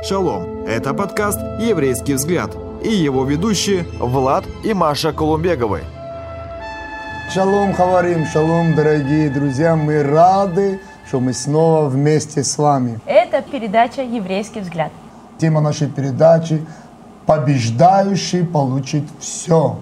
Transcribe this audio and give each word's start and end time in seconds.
Шалом! 0.00 0.64
Это 0.64 0.94
подкаст 0.94 1.40
«Еврейский 1.58 2.14
взгляд» 2.14 2.56
и 2.84 2.88
его 2.88 3.24
ведущие 3.24 3.84
Влад 3.98 4.44
и 4.62 4.72
Маша 4.72 5.12
Колумбеговы. 5.12 5.82
Шалом, 7.34 7.72
Хаварим, 7.74 8.24
шалом, 8.24 8.76
дорогие 8.76 9.28
друзья, 9.28 9.74
мы 9.74 10.04
рады, 10.04 10.80
что 11.08 11.18
мы 11.18 11.32
снова 11.32 11.88
вместе 11.88 12.44
с 12.44 12.56
вами. 12.56 13.00
Это 13.06 13.42
передача 13.42 14.02
«Еврейский 14.02 14.60
взгляд». 14.60 14.92
Тема 15.36 15.60
нашей 15.60 15.88
передачи 15.88 16.64
«Побеждающий 17.26 18.46
получит 18.46 19.02
все». 19.18 19.78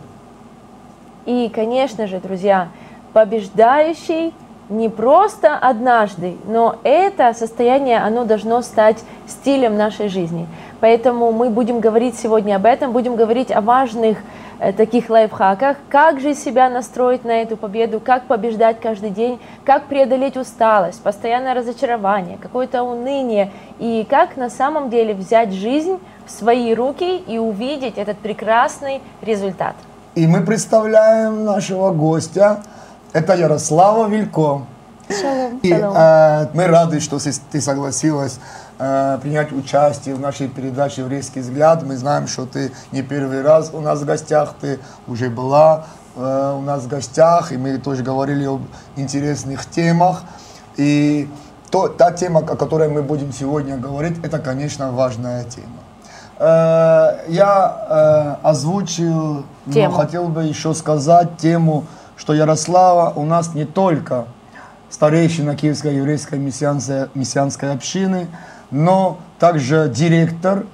И, 1.26 1.50
конечно 1.54 2.06
же, 2.06 2.20
друзья, 2.20 2.68
побеждающий 3.12 4.32
не 4.68 4.88
просто 4.88 5.56
однажды, 5.56 6.36
но 6.46 6.76
это 6.82 7.32
состояние, 7.34 7.98
оно 7.98 8.24
должно 8.24 8.62
стать 8.62 8.98
стилем 9.26 9.76
нашей 9.76 10.08
жизни. 10.08 10.48
Поэтому 10.80 11.32
мы 11.32 11.50
будем 11.50 11.80
говорить 11.80 12.18
сегодня 12.18 12.56
об 12.56 12.66
этом, 12.66 12.92
будем 12.92 13.16
говорить 13.16 13.50
о 13.50 13.60
важных 13.60 14.18
э, 14.58 14.72
таких 14.72 15.08
лайфхаках, 15.08 15.76
как 15.88 16.20
же 16.20 16.34
себя 16.34 16.68
настроить 16.68 17.24
на 17.24 17.42
эту 17.42 17.56
победу, 17.56 18.00
как 18.00 18.24
побеждать 18.24 18.80
каждый 18.80 19.10
день, 19.10 19.38
как 19.64 19.84
преодолеть 19.84 20.36
усталость, 20.36 21.02
постоянное 21.02 21.54
разочарование, 21.54 22.36
какое-то 22.40 22.82
уныние, 22.82 23.52
и 23.78 24.06
как 24.08 24.36
на 24.36 24.50
самом 24.50 24.90
деле 24.90 25.14
взять 25.14 25.52
жизнь 25.52 25.98
в 26.26 26.30
свои 26.30 26.74
руки 26.74 27.18
и 27.18 27.38
увидеть 27.38 27.98
этот 27.98 28.18
прекрасный 28.18 29.00
результат. 29.22 29.76
И 30.16 30.26
мы 30.26 30.42
представляем 30.44 31.44
нашего 31.44 31.92
гостя, 31.92 32.62
это 33.16 33.34
Ярослава 33.34 34.08
Вилько. 34.08 34.66
Шалом. 35.08 35.58
И 35.62 35.72
э, 35.72 36.46
мы 36.52 36.66
рады, 36.66 37.00
что 37.00 37.18
ты 37.18 37.60
согласилась 37.60 38.38
э, 38.78 39.18
принять 39.22 39.52
участие 39.52 40.14
в 40.14 40.20
нашей 40.20 40.48
передаче 40.48 41.00
«Еврейский 41.00 41.40
взгляд». 41.40 41.82
Мы 41.82 41.96
знаем, 41.96 42.26
что 42.26 42.44
ты 42.44 42.72
не 42.92 43.02
первый 43.02 43.40
раз 43.40 43.70
у 43.72 43.80
нас 43.80 44.00
в 44.00 44.04
гостях, 44.04 44.54
ты 44.60 44.80
уже 45.06 45.30
была 45.30 45.86
э, 46.14 46.56
у 46.58 46.60
нас 46.60 46.82
в 46.82 46.88
гостях, 46.88 47.52
и 47.52 47.56
мы 47.56 47.78
тоже 47.78 48.02
говорили 48.02 48.44
об 48.44 48.62
интересных 48.96 49.64
темах. 49.64 50.22
И 50.76 51.30
то, 51.70 51.88
та 51.88 52.10
тема, 52.10 52.40
о 52.40 52.56
которой 52.56 52.88
мы 52.88 53.02
будем 53.02 53.32
сегодня 53.32 53.78
говорить, 53.78 54.18
это, 54.22 54.40
конечно, 54.40 54.92
важная 54.92 55.44
тема. 55.44 55.86
Э, 56.38 57.24
я 57.28 58.36
э, 58.42 58.46
озвучил, 58.46 59.44
но 59.64 59.72
Тему. 59.72 59.94
хотел 59.94 60.28
бы 60.28 60.44
еще 60.44 60.74
сказать 60.74 61.38
тему, 61.38 61.86
что 62.16 62.34
Ярослава 62.34 63.12
у 63.14 63.24
нас 63.24 63.54
не 63.54 63.64
только 63.64 64.26
старейшина 64.90 65.56
Киевской 65.56 65.96
еврейской 65.96 66.38
мессианской, 66.38 67.08
мессианской 67.14 67.72
общины, 67.72 68.28
но 68.70 69.18
также 69.38 69.90
директор 69.94 70.66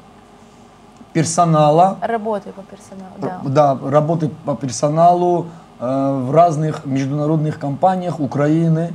персонала, 1.12 1.98
Работаю 2.00 2.54
по 2.54 2.62
персоналу, 2.62 3.12
да. 3.18 3.40
да, 3.44 3.90
работы 3.90 4.30
по 4.44 4.54
персоналу 4.56 5.46
э, 5.78 6.24
в 6.26 6.32
разных 6.32 6.86
международных 6.86 7.58
компаниях 7.58 8.20
Украины 8.20 8.92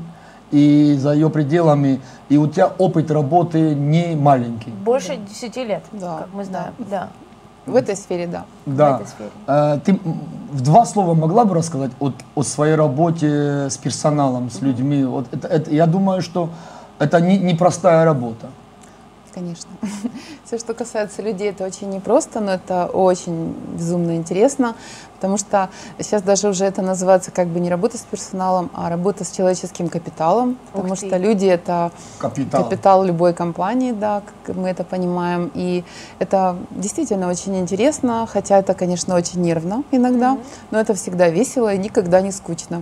и 0.52 0.96
за 0.98 1.14
ее 1.14 1.30
пределами. 1.30 2.02
И 2.30 2.38
у 2.38 2.48
тебя 2.48 2.72
опыт 2.78 3.12
работы 3.12 3.76
не 3.76 4.16
маленький. 4.16 4.72
Больше 4.72 5.18
10 5.18 5.56
лет, 5.58 5.84
Да, 5.92 6.20
как 6.20 6.30
мы 6.34 6.44
знаем, 6.46 6.74
да. 6.78 7.10
В 7.68 7.76
этой 7.76 7.96
сфере, 7.96 8.28
да. 8.28 8.46
Да. 8.66 8.96
этой 8.96 9.08
сфере. 9.08 9.30
Э, 9.48 9.80
Ты 9.86 10.00
в 10.52 10.62
два 10.62 10.86
слова 10.86 11.14
могла 11.14 11.46
бы 11.46 11.54
рассказать 11.56 11.92
о, 12.00 12.12
о 12.36 12.44
своей 12.44 12.76
работе 12.76 13.70
с 13.70 13.78
персоналом, 13.78 14.50
с 14.50 14.62
людьми? 14.62 15.04
Вот 15.04 15.26
это, 15.32 15.48
это- 15.48 15.72
я 15.72 15.86
думаю, 15.86 16.22
что 16.22 16.50
это 17.00 17.20
не- 17.22 17.38
непростая 17.40 18.06
работа. 18.06 18.48
Конечно. 19.38 19.70
Все, 20.46 20.58
что 20.58 20.74
касается 20.74 21.22
людей, 21.22 21.52
это 21.52 21.64
очень 21.64 21.92
непросто, 21.92 22.40
но 22.40 22.54
это 22.54 22.88
очень 22.88 23.54
безумно 23.78 24.16
интересно, 24.16 24.74
потому 25.14 25.38
что 25.38 25.70
сейчас 26.00 26.24
даже 26.24 26.50
уже 26.50 26.66
это 26.66 26.82
называется 26.82 27.30
как 27.30 27.46
бы 27.48 27.60
не 27.60 27.70
работа 27.70 28.00
с 28.00 28.02
персоналом, 28.02 28.72
а 28.74 28.90
работа 28.90 29.24
с 29.24 29.30
человеческим 29.30 29.90
капиталом, 29.90 30.58
потому 30.74 30.96
ты. 30.96 31.06
что 31.06 31.18
люди 31.18 31.46
это 31.46 31.92
Капитал. 32.18 32.64
капитал 32.64 33.04
любой 33.04 33.34
компании, 33.36 33.92
да, 33.92 34.24
как 34.44 34.56
мы 34.56 34.70
это 34.70 34.84
понимаем, 34.84 35.52
и 35.54 35.84
это 36.18 36.58
действительно 36.72 37.30
очень 37.30 37.56
интересно, 37.60 38.28
хотя 38.28 38.58
это, 38.58 38.74
конечно, 38.74 39.14
очень 39.14 39.42
нервно 39.42 39.84
иногда, 39.92 40.40
но 40.72 40.80
это 40.80 40.96
всегда 40.96 41.30
весело 41.30 41.72
и 41.72 41.78
никогда 41.78 42.22
не 42.22 42.32
скучно. 42.32 42.82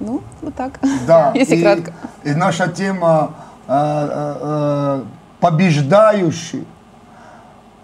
Ну, 0.00 0.20
вот 0.40 0.54
так, 0.56 0.80
Да, 1.06 1.30
если 1.36 1.54
и, 1.54 1.62
кратко. 1.62 1.92
и 2.24 2.32
наша 2.34 2.66
тема 2.66 3.34
э, 3.68 3.72
э, 3.72 4.36
э, 4.40 5.04
побеждающий. 5.42 6.64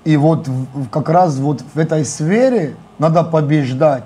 И 0.05 0.17
вот 0.17 0.49
как 0.93 1.09
раз 1.09 1.37
вот 1.39 1.63
в 1.75 1.79
этой 1.79 2.05
сфере 2.05 2.77
надо 3.01 3.25
побеждать. 3.25 4.05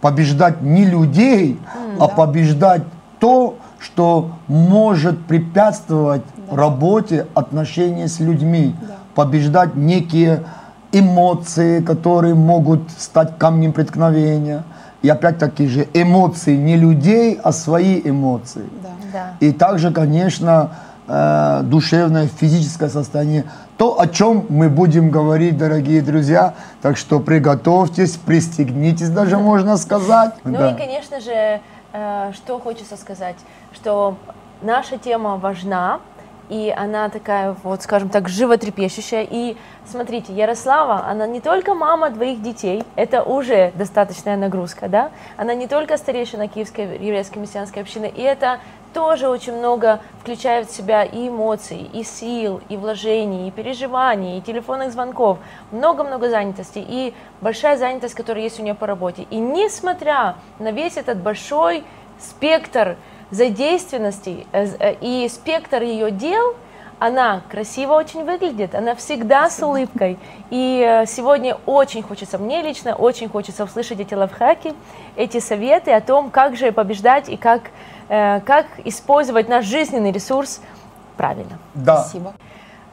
Побеждать 0.00 0.62
не 0.62 0.86
людей, 0.86 1.60
а 2.00 2.08
да. 2.08 2.14
побеждать 2.14 2.82
то, 3.20 3.58
что 3.78 4.30
может 4.48 5.26
препятствовать 5.26 6.22
работе, 6.50 7.26
отношения 7.34 8.08
с 8.08 8.20
людьми. 8.20 8.74
Да. 8.80 8.94
Побеждать 9.14 9.74
некие 9.74 10.44
эмоции, 10.90 11.82
которые 11.82 12.34
могут 12.34 12.90
стать 12.96 13.36
камнем 13.38 13.74
преткновения. 13.74 14.64
И 15.02 15.10
опять-таки 15.10 15.66
же 15.66 15.86
эмоции 15.92 16.56
не 16.56 16.76
людей, 16.76 17.38
а 17.42 17.52
свои 17.52 18.00
эмоции. 18.02 18.64
Да. 18.82 18.88
Да. 19.12 19.32
И 19.40 19.52
также, 19.52 19.90
конечно, 19.90 20.70
э, 21.08 21.60
душевное, 21.64 22.26
физическое 22.28 22.88
состояние. 22.88 23.44
То, 23.76 24.00
о 24.00 24.06
чем 24.06 24.46
мы 24.48 24.68
будем 24.68 25.10
говорить, 25.10 25.56
дорогие 25.56 26.02
друзья. 26.02 26.54
Так 26.82 26.96
что 26.96 27.20
приготовьтесь, 27.20 28.16
пристегнитесь, 28.16 29.08
даже 29.10 29.38
можно 29.38 29.76
сказать. 29.76 30.34
Ну 30.44 30.58
Да. 30.58 30.70
и, 30.70 30.76
конечно 30.76 31.20
же, 31.20 31.60
э, 31.92 32.32
что 32.34 32.58
хочется 32.58 32.96
сказать, 32.96 33.36
что 33.72 34.16
наша 34.62 34.98
тема 34.98 35.36
важна, 35.36 36.00
и 36.48 36.72
она 36.76 37.08
такая, 37.08 37.54
вот, 37.62 37.82
скажем 37.82 38.08
так, 38.08 38.28
животрепещущая. 38.28 39.26
И 39.28 39.56
смотрите, 39.86 40.32
Ярослава, 40.32 41.06
она 41.06 41.26
не 41.26 41.40
только 41.40 41.74
мама 41.74 42.10
двоих 42.10 42.42
детей, 42.42 42.84
это 42.96 43.22
уже 43.22 43.72
достаточная 43.74 44.36
нагрузка, 44.36 44.88
да? 44.88 45.10
Она 45.36 45.54
не 45.54 45.66
только 45.66 45.96
старейшина 45.96 46.48
Киевской 46.48 46.98
еврейской 46.98 47.38
мессианской 47.38 47.82
общины, 47.82 48.12
и 48.14 48.22
это 48.22 48.60
тоже 48.94 49.28
очень 49.28 49.54
много 49.54 50.00
включает 50.20 50.68
в 50.68 50.74
себя 50.74 51.04
и 51.04 51.28
эмоций, 51.28 51.90
и 51.92 52.02
сил, 52.02 52.60
и 52.68 52.76
вложений, 52.76 53.48
и 53.48 53.50
переживаний, 53.50 54.38
и 54.38 54.40
телефонных 54.40 54.92
звонков, 54.92 55.38
много-много 55.70 56.30
занятостей, 56.30 56.84
и 56.88 57.14
большая 57.40 57.76
занятость, 57.76 58.14
которая 58.14 58.44
есть 58.44 58.58
у 58.58 58.62
нее 58.62 58.74
по 58.74 58.86
работе. 58.86 59.26
И 59.30 59.36
несмотря 59.38 60.36
на 60.58 60.70
весь 60.70 60.96
этот 60.96 61.18
большой 61.18 61.84
спектр 62.18 62.96
задействованностей 63.30 64.46
э, 64.52 64.66
э, 64.78 64.94
и 65.00 65.28
спектр 65.28 65.82
ее 65.82 66.10
дел, 66.10 66.56
она 66.98 67.42
красиво 67.48 67.92
очень 67.92 68.24
выглядит, 68.24 68.74
она 68.74 68.94
всегда 68.94 69.48
с 69.50 69.62
улыбкой. 69.62 70.18
И 70.50 70.84
э, 70.84 71.06
сегодня 71.06 71.56
очень 71.66 72.02
хочется, 72.02 72.38
мне 72.38 72.62
лично 72.62 72.94
очень 72.94 73.28
хочется 73.28 73.64
услышать 73.64 74.00
эти 74.00 74.14
лайфхаки, 74.14 74.74
эти 75.16 75.38
советы 75.38 75.92
о 75.92 76.00
том, 76.00 76.30
как 76.30 76.56
же 76.56 76.72
побеждать 76.72 77.28
и 77.28 77.36
как, 77.36 77.62
как 78.08 78.66
использовать 78.84 79.48
наш 79.48 79.64
жизненный 79.66 80.12
ресурс 80.12 80.60
правильно. 81.16 81.58
Да. 81.74 81.98
Спасибо. 81.98 82.32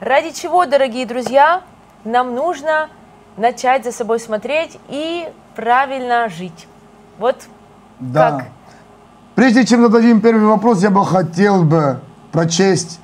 Ради 0.01 0.31
чего, 0.31 0.65
дорогие 0.65 1.05
друзья, 1.05 1.61
нам 2.03 2.35
нужно 2.35 2.89
начать 3.37 3.83
за 3.85 3.91
собой 3.91 4.19
смотреть 4.19 4.77
и 4.89 5.29
правильно 5.55 6.27
жить. 6.29 6.67
Вот 7.17 7.47
Да. 7.99 8.31
как 8.31 8.45
Прежде 9.35 9.65
чем 9.65 9.81
зададим 9.81 10.21
первый 10.21 10.45
вопрос, 10.45 10.81
я 10.81 10.89
бы 10.89 11.05
хотел 11.05 11.63
бы 11.63 11.99
прочесть 12.31 13.01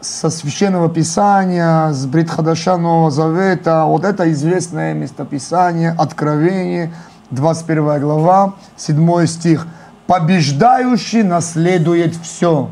со 0.00 0.30
Священного 0.30 0.88
Писания, 0.88 1.90
с 1.90 2.06
Бритхадаша 2.06 2.76
Нового 2.76 3.10
Завета, 3.10 3.84
вот 3.84 4.04
это 4.04 4.30
известное 4.30 4.94
местописание, 4.94 5.92
Откровение, 5.98 6.94
21 7.30 8.00
глава, 8.00 8.54
7 8.76 9.26
стих. 9.26 9.66
«Побеждающий 10.06 11.24
наследует 11.24 12.14
все, 12.14 12.70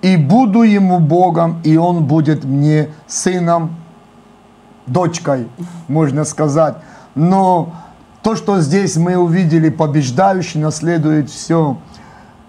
и 0.00 0.16
буду 0.16 0.62
ему 0.62 1.00
Богом, 1.00 1.60
и 1.64 1.76
он 1.76 2.06
будет 2.06 2.44
мне 2.44 2.88
сыном, 3.06 3.76
дочкой, 4.86 5.48
можно 5.86 6.24
сказать. 6.24 6.76
Но 7.14 7.74
то, 8.22 8.36
что 8.36 8.60
здесь 8.60 8.96
мы 8.96 9.16
увидели, 9.16 9.68
побеждающий 9.68 10.60
наследует 10.60 11.28
все. 11.30 11.76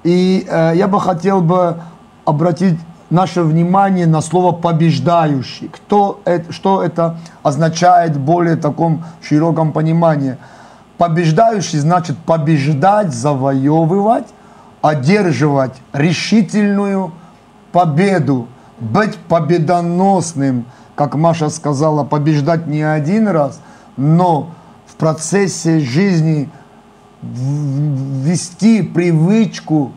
И 0.04 0.48
э, 0.50 0.74
я 0.76 0.88
бы 0.88 1.00
хотел 1.00 1.42
бы 1.42 1.82
обратить 2.26 2.80
наше 3.10 3.44
внимание 3.44 4.08
на 4.08 4.22
слово 4.22 4.54
побеждающий. 4.54 5.70
Кто 5.70 6.22
это, 6.26 6.52
что 6.52 6.82
это 6.82 7.18
означает 7.44 8.16
в 8.16 8.20
более 8.20 8.56
таком 8.56 9.04
широком 9.22 9.74
понимании? 9.74 10.38
Побеждающий 10.98 11.80
значит 11.80 12.18
побеждать, 12.18 13.14
завоевывать, 13.14 14.28
одерживать 14.82 15.74
решительную 15.94 17.12
победу. 17.72 18.48
быть 18.80 19.16
победоносным, 19.16 20.66
как 20.96 21.16
Маша 21.16 21.50
сказала, 21.50 22.04
побеждать 22.04 22.66
не 22.68 22.82
один 22.82 23.28
раз, 23.28 23.62
но 23.96 24.50
в 24.88 24.96
процессе 24.96 25.80
жизни 25.80 26.50
ввести 27.22 28.82
привычку 28.82 29.92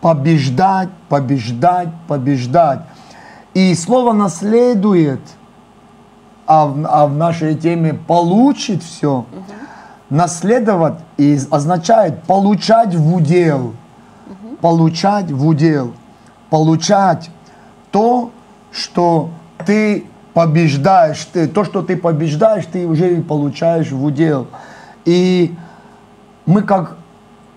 побеждать, 0.00 0.88
побеждать, 1.08 1.88
побеждать. 2.06 2.80
И 3.54 3.74
слово 3.74 4.12
наследует, 4.12 5.20
а 6.46 6.66
в, 6.66 6.86
а 6.86 7.06
в 7.06 7.14
нашей 7.14 7.54
теме 7.54 7.94
получит 7.94 8.82
все. 8.82 9.18
Угу. 9.18 9.26
Наследовать 10.10 11.00
и 11.16 11.38
означает 11.50 12.22
получать 12.22 12.94
в 12.94 13.14
удел. 13.14 13.74
Угу. 14.26 14.56
Получать 14.60 15.30
в 15.30 15.46
удел. 15.46 15.92
Получать 16.50 17.30
то, 17.90 18.30
что 18.70 19.30
ты 19.66 20.06
побеждаешь, 20.32 21.24
ты, 21.32 21.48
то, 21.48 21.64
что 21.64 21.82
ты 21.82 21.96
побеждаешь, 21.96 22.64
ты 22.70 22.86
уже 22.86 23.16
и 23.16 23.20
получаешь 23.20 23.90
в 23.90 24.04
удел. 24.04 24.46
И 25.04 25.54
мы 26.48 26.62
как 26.62 26.96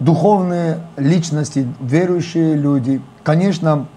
духовные 0.02 0.82
личности, 0.98 1.66
верующие 1.80 2.56
люди, 2.56 3.02
конечно, 3.24 3.88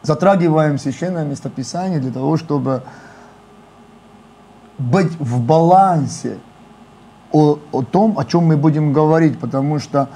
затрагиваем 0.00 0.78
священное 0.78 1.26
местописание 1.26 2.00
для 2.00 2.10
того, 2.10 2.38
чтобы 2.38 2.84
быть 4.78 5.12
в 5.20 5.42
балансе 5.42 6.38
о, 7.32 7.58
о 7.70 7.82
том, 7.82 8.18
о 8.18 8.24
чем 8.24 8.46
мы 8.46 8.56
будем 8.56 8.94
говорить, 8.94 9.38
потому 9.38 9.78
что 9.78 10.08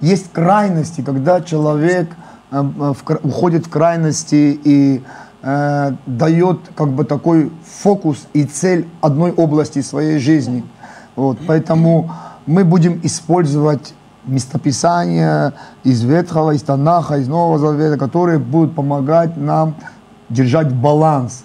есть 0.00 0.32
крайности, 0.32 1.02
когда 1.02 1.42
человек 1.42 2.08
э, 2.50 2.62
в, 2.62 2.96
уходит 3.22 3.66
в 3.66 3.68
крайности 3.68 4.58
и 4.64 5.04
э, 5.42 5.92
дает 6.06 6.60
как 6.74 6.88
бы 6.88 7.04
такой 7.04 7.52
фокус 7.82 8.28
и 8.32 8.44
цель 8.44 8.88
одной 9.02 9.30
области 9.32 9.82
своей 9.82 10.18
жизни. 10.20 10.64
Вот, 11.16 11.36
поэтому 11.46 12.10
мы 12.46 12.64
будем 12.64 13.00
использовать 13.02 13.94
местописания 14.24 15.54
из 15.84 16.02
Ветхого, 16.02 16.52
из 16.52 16.62
Танаха, 16.62 17.18
из 17.18 17.28
Нового 17.28 17.58
Завета, 17.58 17.98
которые 17.98 18.38
будут 18.38 18.74
помогать 18.74 19.36
нам 19.36 19.74
держать 20.28 20.72
баланс. 20.72 21.44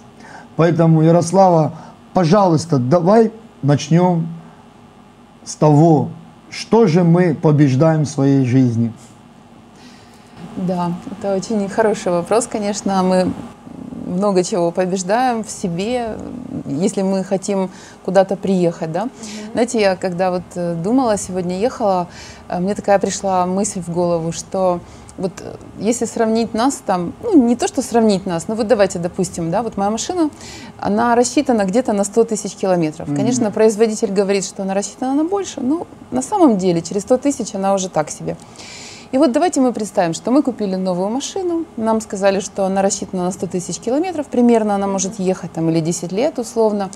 Поэтому, 0.56 1.02
Ярослава, 1.02 1.72
пожалуйста, 2.12 2.78
давай 2.78 3.32
начнем 3.62 4.26
с 5.44 5.54
того, 5.54 6.08
что 6.50 6.86
же 6.86 7.04
мы 7.04 7.34
побеждаем 7.34 8.02
в 8.02 8.08
своей 8.08 8.44
жизни. 8.44 8.92
Да, 10.56 10.92
это 11.10 11.34
очень 11.34 11.68
хороший 11.68 12.12
вопрос, 12.12 12.46
конечно. 12.46 13.02
Мы 13.02 13.32
много 14.12 14.44
чего 14.44 14.70
побеждаем 14.70 15.42
в 15.44 15.50
себе, 15.50 16.16
если 16.66 17.02
мы 17.02 17.24
хотим 17.24 17.70
куда-то 18.04 18.36
приехать, 18.36 18.92
да. 18.92 19.04
Mm-hmm. 19.04 19.52
Знаете, 19.52 19.80
я 19.80 19.96
когда 19.96 20.30
вот 20.30 20.42
э, 20.54 20.74
думала, 20.74 21.16
сегодня 21.16 21.58
ехала, 21.58 22.08
э, 22.48 22.58
мне 22.58 22.74
такая 22.74 22.98
пришла 22.98 23.46
мысль 23.46 23.80
в 23.80 23.90
голову, 23.90 24.32
что 24.32 24.80
вот 25.18 25.32
э, 25.40 25.56
если 25.78 26.04
сравнить 26.04 26.54
нас 26.54 26.82
там, 26.84 27.12
ну 27.22 27.46
не 27.46 27.56
то, 27.56 27.68
что 27.68 27.82
сравнить 27.82 28.26
нас, 28.26 28.48
но 28.48 28.54
вот 28.54 28.66
давайте 28.66 28.98
допустим, 28.98 29.50
да, 29.50 29.62
вот 29.62 29.76
моя 29.76 29.90
машина, 29.90 30.30
она 30.78 31.14
рассчитана 31.14 31.64
где-то 31.64 31.92
на 31.92 32.04
100 32.04 32.24
тысяч 32.24 32.54
километров. 32.54 33.08
Mm-hmm. 33.08 33.16
Конечно, 33.16 33.50
производитель 33.50 34.12
говорит, 34.12 34.44
что 34.44 34.62
она 34.62 34.74
рассчитана 34.74 35.14
на 35.14 35.24
больше, 35.24 35.60
но 35.60 35.86
на 36.10 36.22
самом 36.22 36.58
деле 36.58 36.82
через 36.82 37.02
100 37.02 37.18
тысяч 37.18 37.54
она 37.54 37.74
уже 37.74 37.88
так 37.88 38.10
себе. 38.10 38.36
И 39.12 39.18
вот 39.18 39.30
давайте 39.30 39.60
мы 39.60 39.74
представим, 39.74 40.14
что 40.14 40.30
мы 40.30 40.42
купили 40.42 40.74
новую 40.74 41.10
машину, 41.10 41.66
нам 41.76 42.00
сказали, 42.00 42.40
что 42.40 42.64
она 42.64 42.80
рассчитана 42.80 43.24
на 43.24 43.30
100 43.30 43.46
тысяч 43.46 43.78
километров, 43.78 44.26
примерно 44.26 44.74
она 44.74 44.86
может 44.86 45.20
ехать 45.20 45.52
там 45.52 45.68
или 45.68 45.80
10 45.80 46.12
лет 46.12 46.38
условно. 46.38 46.90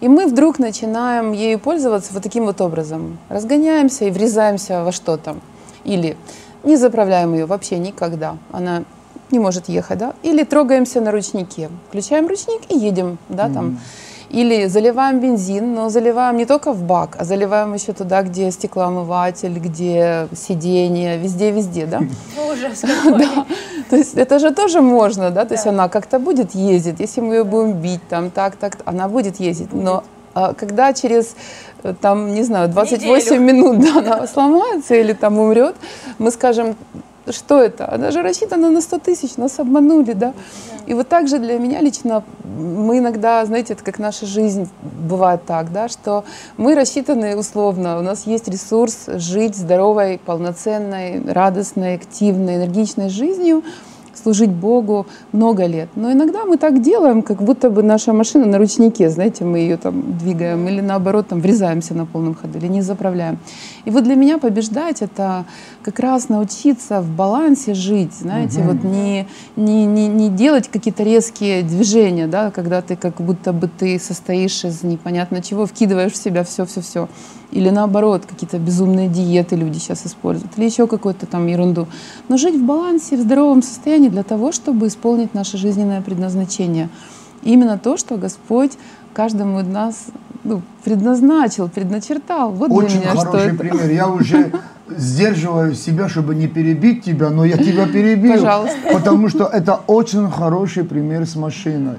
И 0.00 0.08
мы 0.08 0.26
вдруг 0.26 0.58
начинаем 0.58 1.32
ею 1.32 1.58
пользоваться 1.58 2.14
вот 2.14 2.22
таким 2.22 2.46
вот 2.46 2.62
образом. 2.62 3.18
Разгоняемся 3.28 4.06
и 4.06 4.10
врезаемся 4.10 4.82
во 4.82 4.92
что-то. 4.92 5.36
Или 5.84 6.16
не 6.64 6.76
заправляем 6.76 7.34
ее 7.34 7.44
вообще 7.44 7.78
никогда. 7.78 8.38
Она 8.50 8.84
не 9.30 9.38
может 9.38 9.68
ехать, 9.68 9.98
да? 9.98 10.14
Или 10.22 10.44
трогаемся 10.44 11.02
на 11.02 11.12
ручнике. 11.12 11.68
Включаем 11.88 12.28
ручник 12.28 12.62
и 12.70 12.78
едем, 12.78 13.18
да, 13.28 13.50
там. 13.50 13.66
Mm-hmm 13.66 14.11
или 14.32 14.66
заливаем 14.66 15.20
бензин, 15.20 15.74
но 15.74 15.90
заливаем 15.90 16.36
не 16.36 16.46
только 16.46 16.72
в 16.72 16.82
бак, 16.82 17.16
а 17.18 17.24
заливаем 17.24 17.74
еще 17.74 17.92
туда, 17.92 18.22
где 18.22 18.50
стеклоомыватель, 18.50 19.58
где 19.58 20.26
сиденье, 20.34 21.18
везде-везде, 21.18 21.86
да? 21.86 22.00
Ужас 22.52 22.80
да. 22.82 23.46
То 23.90 23.96
есть 23.96 24.14
это 24.14 24.38
же 24.38 24.50
тоже 24.50 24.80
можно, 24.80 25.30
да? 25.30 25.44
То 25.44 25.54
есть 25.54 25.66
она 25.66 25.88
как-то 25.88 26.18
будет 26.18 26.54
ездить, 26.54 27.00
если 27.00 27.20
мы 27.20 27.34
ее 27.34 27.44
будем 27.44 27.72
бить, 27.72 28.00
там, 28.08 28.30
так, 28.30 28.56
так, 28.56 28.78
она 28.86 29.06
будет 29.06 29.38
ездить. 29.38 29.72
Но 29.74 30.02
а, 30.34 30.54
когда 30.54 30.94
через 30.94 31.36
э, 31.82 31.94
там, 32.00 32.32
не 32.32 32.42
знаю, 32.42 32.70
28 32.70 33.26
Неделю. 33.26 33.42
минут 33.42 33.80
да, 33.80 33.98
она 33.98 34.26
сломается 34.32 34.94
или 34.94 35.12
там 35.12 35.38
умрет, 35.38 35.76
мы 36.18 36.30
скажем, 36.30 36.74
что 37.30 37.60
это? 37.60 37.90
Она 37.92 38.10
же 38.10 38.22
рассчитана 38.22 38.70
на 38.70 38.80
100 38.80 38.98
тысяч, 38.98 39.36
нас 39.36 39.58
обманули, 39.58 40.12
да? 40.12 40.34
И 40.86 40.94
вот 40.94 41.08
так 41.08 41.28
же 41.28 41.38
для 41.38 41.58
меня 41.58 41.80
лично, 41.80 42.24
мы 42.44 42.98
иногда, 42.98 43.44
знаете, 43.46 43.74
это 43.74 43.84
как 43.84 43.98
наша 43.98 44.26
жизнь 44.26 44.68
бывает 44.82 45.44
так, 45.46 45.72
да, 45.72 45.88
что 45.88 46.24
мы 46.56 46.74
рассчитаны 46.74 47.36
условно, 47.36 47.98
у 47.98 48.02
нас 48.02 48.26
есть 48.26 48.48
ресурс 48.48 49.06
жить 49.06 49.56
здоровой, 49.56 50.18
полноценной, 50.18 51.22
радостной, 51.32 51.94
активной, 51.94 52.56
энергичной 52.56 53.08
жизнью, 53.08 53.62
служить 54.14 54.50
Богу 54.50 55.06
много 55.32 55.66
лет. 55.66 55.88
Но 55.96 56.12
иногда 56.12 56.44
мы 56.44 56.56
так 56.56 56.82
делаем, 56.82 57.22
как 57.22 57.42
будто 57.42 57.70
бы 57.70 57.82
наша 57.82 58.12
машина 58.12 58.46
на 58.46 58.58
ручнике, 58.58 59.10
знаете, 59.10 59.44
мы 59.44 59.58
ее 59.58 59.76
там 59.76 60.18
двигаем 60.18 60.66
или 60.68 60.80
наоборот 60.80 61.28
там 61.28 61.40
врезаемся 61.40 61.94
на 61.94 62.06
полном 62.06 62.34
ходу 62.34 62.58
или 62.58 62.68
не 62.68 62.82
заправляем. 62.82 63.38
И 63.84 63.90
вот 63.90 64.04
для 64.04 64.14
меня 64.14 64.38
побеждать 64.38 65.02
это 65.02 65.44
как 65.82 65.98
раз 65.98 66.28
научиться 66.28 67.00
в 67.00 67.08
балансе 67.08 67.74
жить, 67.74 68.12
знаете, 68.14 68.60
угу. 68.60 68.72
вот 68.72 68.84
не, 68.84 69.26
не, 69.56 69.84
не, 69.86 70.08
не 70.08 70.28
делать 70.28 70.68
какие-то 70.68 71.02
резкие 71.02 71.62
движения, 71.62 72.26
да, 72.26 72.50
когда 72.50 72.82
ты 72.82 72.96
как 72.96 73.16
будто 73.16 73.52
бы 73.52 73.68
ты 73.68 73.98
состоишь 73.98 74.64
из 74.64 74.82
непонятно 74.82 75.42
чего, 75.42 75.66
вкидываешь 75.66 76.12
в 76.12 76.16
себя 76.16 76.44
все-все-все. 76.44 77.08
Или 77.52 77.68
наоборот, 77.68 78.24
какие-то 78.26 78.58
безумные 78.58 79.08
диеты 79.08 79.56
люди 79.56 79.78
сейчас 79.78 80.06
используют, 80.06 80.56
или 80.56 80.64
еще 80.64 80.86
какую-то 80.86 81.26
там 81.26 81.46
ерунду. 81.46 81.86
Но 82.28 82.38
жить 82.38 82.56
в 82.56 82.64
балансе, 82.64 83.16
в 83.16 83.20
здоровом 83.20 83.62
состоянии 83.62 84.01
для 84.08 84.22
того, 84.22 84.52
чтобы 84.52 84.86
исполнить 84.86 85.34
наше 85.34 85.56
жизненное 85.56 86.00
предназначение. 86.00 86.88
именно 87.42 87.78
то, 87.78 87.96
что 87.96 88.16
Господь 88.16 88.72
каждому 89.14 89.60
из 89.60 89.66
нас 89.66 90.06
ну, 90.44 90.62
предназначил, 90.84 91.68
предначертал. 91.68 92.50
Вот 92.52 92.70
Очень 92.70 93.00
для 93.00 93.12
меня, 93.12 93.20
хороший 93.20 93.48
что 93.48 93.56
пример. 93.58 93.84
Это. 93.84 93.92
Я 93.92 94.08
уже 94.08 94.52
сдерживаю 94.88 95.74
себя, 95.74 96.08
чтобы 96.08 96.34
не 96.34 96.48
перебить 96.48 97.04
тебя, 97.04 97.30
но 97.30 97.44
я 97.44 97.56
тебя 97.56 97.86
перебил. 97.86 98.34
Пожалуйста. 98.34 98.76
Потому 98.92 99.28
что 99.28 99.44
это 99.44 99.80
очень 99.86 100.30
хороший 100.30 100.84
пример 100.84 101.26
с 101.26 101.36
машиной. 101.36 101.98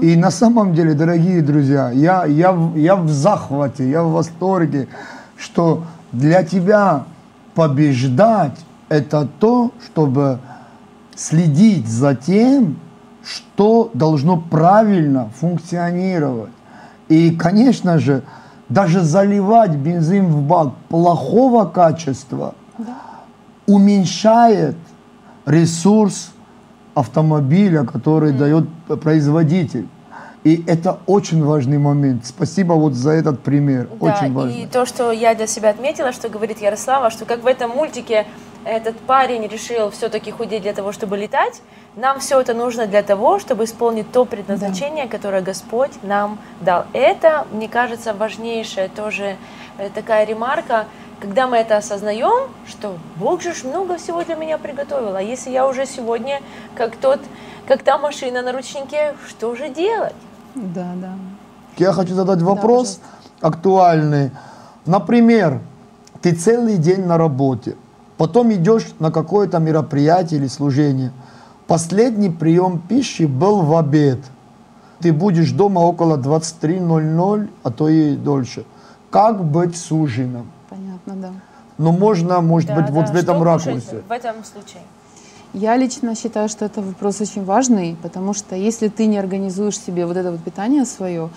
И 0.00 0.14
на 0.14 0.30
самом 0.30 0.72
деле, 0.72 0.94
дорогие 0.94 1.42
друзья, 1.42 1.90
я, 1.90 2.24
я, 2.26 2.56
я 2.76 2.94
в 2.94 3.08
захвате, 3.10 3.90
я 3.90 4.04
в 4.04 4.12
восторге, 4.12 4.86
что 5.36 5.82
для 6.12 6.44
тебя 6.44 7.06
побеждать 7.54 8.56
это 8.88 9.28
то, 9.40 9.72
чтобы 9.84 10.38
следить 11.14 11.86
за 11.86 12.14
тем, 12.14 12.78
что 13.24 13.90
должно 13.94 14.36
правильно 14.36 15.30
функционировать. 15.38 16.50
И, 17.08 17.30
конечно 17.32 17.98
же, 17.98 18.22
даже 18.68 19.00
заливать 19.02 19.72
бензин 19.72 20.26
в 20.26 20.42
бак 20.42 20.74
плохого 20.88 21.64
качества 21.66 22.54
да. 22.78 22.96
уменьшает 23.66 24.76
ресурс 25.46 26.32
автомобиля, 26.94 27.84
который 27.84 28.32
mm. 28.32 28.38
дает 28.38 28.68
производитель. 29.02 29.88
И 30.44 30.62
это 30.66 30.98
очень 31.06 31.42
важный 31.42 31.78
момент. 31.78 32.26
Спасибо 32.26 32.74
вот 32.74 32.92
за 32.92 33.12
этот 33.12 33.42
пример. 33.42 33.88
Да, 34.00 34.12
очень 34.12 34.32
важно. 34.32 34.50
И 34.50 34.66
то, 34.66 34.84
что 34.84 35.10
я 35.10 35.34
для 35.34 35.46
себя 35.46 35.70
отметила, 35.70 36.12
что 36.12 36.28
говорит 36.28 36.60
Ярослава, 36.60 37.10
что 37.10 37.24
как 37.24 37.42
в 37.42 37.46
этом 37.46 37.70
мультике 37.70 38.26
этот 38.64 38.98
парень 39.00 39.46
решил 39.46 39.90
все-таки 39.90 40.30
худеть 40.30 40.62
для 40.62 40.72
того, 40.72 40.92
чтобы 40.92 41.16
летать, 41.16 41.60
нам 41.96 42.20
все 42.20 42.40
это 42.40 42.54
нужно 42.54 42.86
для 42.86 43.02
того, 43.02 43.38
чтобы 43.38 43.64
исполнить 43.64 44.10
то 44.10 44.24
предназначение, 44.24 45.04
да. 45.04 45.10
которое 45.10 45.42
Господь 45.42 45.92
нам 46.02 46.38
дал. 46.60 46.86
Это, 46.92 47.46
мне 47.52 47.68
кажется, 47.68 48.14
важнейшая 48.14 48.88
тоже 48.88 49.36
э, 49.78 49.90
такая 49.90 50.24
ремарка, 50.26 50.86
когда 51.20 51.46
мы 51.46 51.58
это 51.58 51.76
осознаем, 51.76 52.50
что 52.66 52.96
Бог 53.16 53.42
же 53.42 53.52
много 53.64 53.96
всего 53.96 54.22
для 54.24 54.34
меня 54.34 54.58
приготовил, 54.58 55.14
а 55.14 55.22
если 55.22 55.50
я 55.50 55.66
уже 55.66 55.86
сегодня, 55.86 56.40
как 56.74 56.96
тот, 56.96 57.20
как 57.66 57.82
та 57.82 57.98
машина 57.98 58.42
на 58.42 58.52
ручнике, 58.52 59.14
что 59.28 59.54
же 59.54 59.68
делать? 59.68 60.14
Да, 60.54 60.92
да. 60.96 61.14
Я 61.76 61.92
хочу 61.92 62.14
задать 62.14 62.42
вопрос 62.42 63.00
да, 63.40 63.48
актуальный. 63.48 64.30
Например, 64.86 65.60
ты 66.20 66.34
целый 66.34 66.76
день 66.76 67.06
на 67.06 67.18
работе, 67.18 67.76
потом 68.24 68.50
идешь 68.54 68.86
на 69.00 69.10
какое-то 69.10 69.58
мероприятие 69.58 70.40
или 70.40 70.48
служение, 70.48 71.12
Последний 71.66 72.30
прием 72.30 72.78
пищи 72.78 73.24
был 73.24 73.60
в 73.62 73.76
обед. 73.76 74.18
Ты 75.00 75.12
будешь 75.12 75.50
дома 75.52 75.80
около 75.80 76.16
23.00, 76.16 77.48
а 77.62 77.70
то 77.70 77.88
и 77.88 78.16
дольше. 78.16 78.64
Как 79.10 79.44
быть 79.44 79.76
с 79.76 79.92
ужином? 79.92 80.50
Понятно, 80.70 81.14
да. 81.16 81.32
Но 81.76 81.92
можно, 81.92 82.40
может 82.40 82.68
Да, 82.68 82.76
быть, 82.76 82.90
вот 82.90 83.06
да. 83.06 83.12
в 83.12 83.16
этом 83.16 83.36
Что 83.36 83.44
ракурсе. 83.44 84.02
В 84.08 84.12
этом 84.12 84.36
случае. 84.44 84.82
Я 85.52 85.76
лично 85.76 86.14
считаю, 86.14 86.48
что 86.48 86.64
это 86.64 86.80
вопрос 86.80 87.20
очень 87.20 87.44
важный, 87.44 87.96
потому 88.02 88.32
что 88.32 88.56
если 88.56 88.88
ты 88.88 89.06
не 89.06 89.18
организуешь 89.18 89.78
себе 89.78 90.06
вот 90.06 90.16
это 90.16 90.32
вот 90.32 90.40
питание 90.42 90.86
свое, 90.86 91.28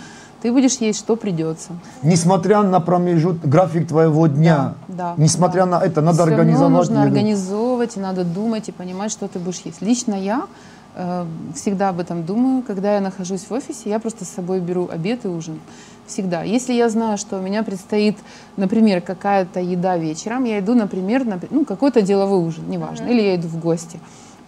ты 0.41 0.51
будешь 0.51 0.75
есть, 0.77 0.99
что 0.99 1.15
придется. 1.15 1.71
Несмотря 2.03 2.61
на 2.63 2.79
промежуток, 2.79 3.49
график 3.49 3.87
твоего 3.87 4.27
дня, 4.27 4.75
Да, 4.87 5.15
несмотря 5.17 5.65
да. 5.65 5.79
на 5.79 5.83
это, 5.83 6.01
надо 6.01 6.19
равно 6.19 6.35
организовать 6.35 6.71
нужно 6.73 6.93
еду. 6.99 7.07
организовывать, 7.07 7.97
и 7.97 7.99
надо 7.99 8.23
думать 8.23 8.69
и 8.69 8.71
понимать, 8.71 9.11
что 9.11 9.27
ты 9.27 9.39
будешь 9.39 9.61
есть. 9.65 9.81
Лично 9.81 10.13
я 10.13 10.47
э, 10.95 11.25
всегда 11.55 11.89
об 11.89 11.99
этом 11.99 12.23
думаю. 12.25 12.61
Когда 12.61 12.95
я 12.95 13.01
нахожусь 13.01 13.41
в 13.49 13.51
офисе, 13.51 13.89
я 13.89 13.99
просто 13.99 14.25
с 14.25 14.29
собой 14.29 14.59
беру 14.59 14.87
обед 14.91 15.25
и 15.25 15.27
ужин. 15.27 15.59
Всегда. 16.05 16.43
Если 16.43 16.71
я 16.73 16.87
знаю, 16.89 17.17
что 17.17 17.37
у 17.37 17.41
меня 17.41 17.63
предстоит, 17.63 18.17
например, 18.55 19.01
какая-то 19.01 19.59
еда 19.59 19.97
вечером, 19.97 20.45
я 20.45 20.59
иду, 20.59 20.73
например, 20.73 21.25
на 21.25 21.37
ну, 21.49 21.65
какой-то 21.65 22.01
деловой 22.01 22.47
ужин, 22.47 22.63
неважно, 22.69 23.07
или 23.07 23.21
я 23.21 23.35
иду 23.35 23.49
в 23.49 23.59
гости. 23.59 23.99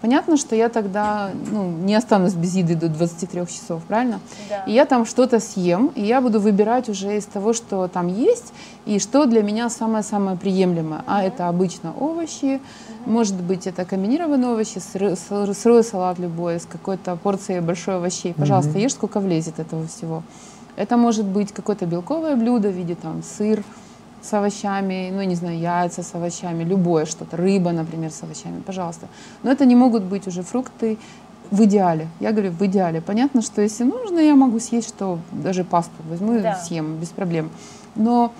Понятно, 0.01 0.37
что 0.37 0.55
я 0.55 0.69
тогда 0.69 1.31
ну, 1.51 1.69
не 1.69 1.93
останусь 1.93 2.33
без 2.33 2.55
еды 2.55 2.75
до 2.75 2.87
23 2.87 3.45
часов, 3.47 3.83
правильно? 3.83 4.21
Да. 4.47 4.63
И 4.63 4.71
я 4.71 4.85
там 4.85 5.05
что-то 5.05 5.41
съем, 5.41 5.91
и 5.93 6.01
я 6.01 6.21
буду 6.21 6.39
выбирать 6.39 6.87
уже 6.87 7.17
из 7.17 7.25
того, 7.25 7.51
что 7.51 7.87
там 7.89 8.07
есть, 8.07 8.53
и 8.85 8.99
что 8.99 9.25
для 9.25 9.43
меня 9.43 9.69
самое-самое 9.69 10.37
приемлемое. 10.37 11.03
А 11.05 11.21
это 11.23 11.49
обычно 11.49 11.93
овощи, 11.99 12.61
может 13.05 13.35
быть, 13.35 13.67
это 13.67 13.83
комбинированные 13.83 14.51
овощи, 14.51 14.77
сыр- 14.77 15.15
сырой 15.53 15.83
салат 15.83 16.17
любой, 16.17 16.59
с 16.61 16.65
какой-то 16.65 17.17
порцией 17.17 17.59
большой 17.59 17.95
овощей. 17.95 18.33
Пожалуйста, 18.33 18.79
ешь 18.79 18.93
сколько 18.93 19.19
влезет 19.19 19.59
этого 19.59 19.85
всего. 19.87 20.23
Это 20.77 20.95
может 20.95 21.25
быть 21.25 21.51
какое-то 21.51 21.85
белковое 21.85 22.37
блюдо 22.37 22.69
в 22.69 22.73
виде 22.73 22.95
там 22.95 23.21
сыр 23.21 23.63
с 24.21 24.33
овощами, 24.33 25.11
ну, 25.13 25.21
не 25.23 25.35
знаю, 25.35 25.57
яйца 25.59 26.03
с 26.03 26.13
овощами, 26.15 26.63
любое 26.63 27.05
что-то, 27.05 27.37
рыба, 27.37 27.71
например, 27.71 28.11
с 28.11 28.23
овощами, 28.23 28.61
пожалуйста. 28.61 29.07
Но 29.43 29.51
это 29.51 29.65
не 29.65 29.75
могут 29.75 30.03
быть 30.03 30.27
уже 30.27 30.41
фрукты 30.43 30.97
в 31.51 31.63
идеале. 31.63 32.07
Я 32.19 32.31
говорю, 32.31 32.51
в 32.51 32.61
идеале. 32.65 33.01
Понятно, 33.01 33.41
что 33.41 33.61
если 33.61 33.83
нужно, 33.83 34.19
я 34.19 34.35
могу 34.35 34.59
съесть, 34.59 34.89
что 34.89 35.19
даже 35.31 35.63
пасту 35.63 35.91
возьму 36.09 36.39
Да. 36.39 36.53
и 36.53 36.65
съем 36.67 36.97
без 36.97 37.09
проблем. 37.09 37.49
Но 37.95 38.31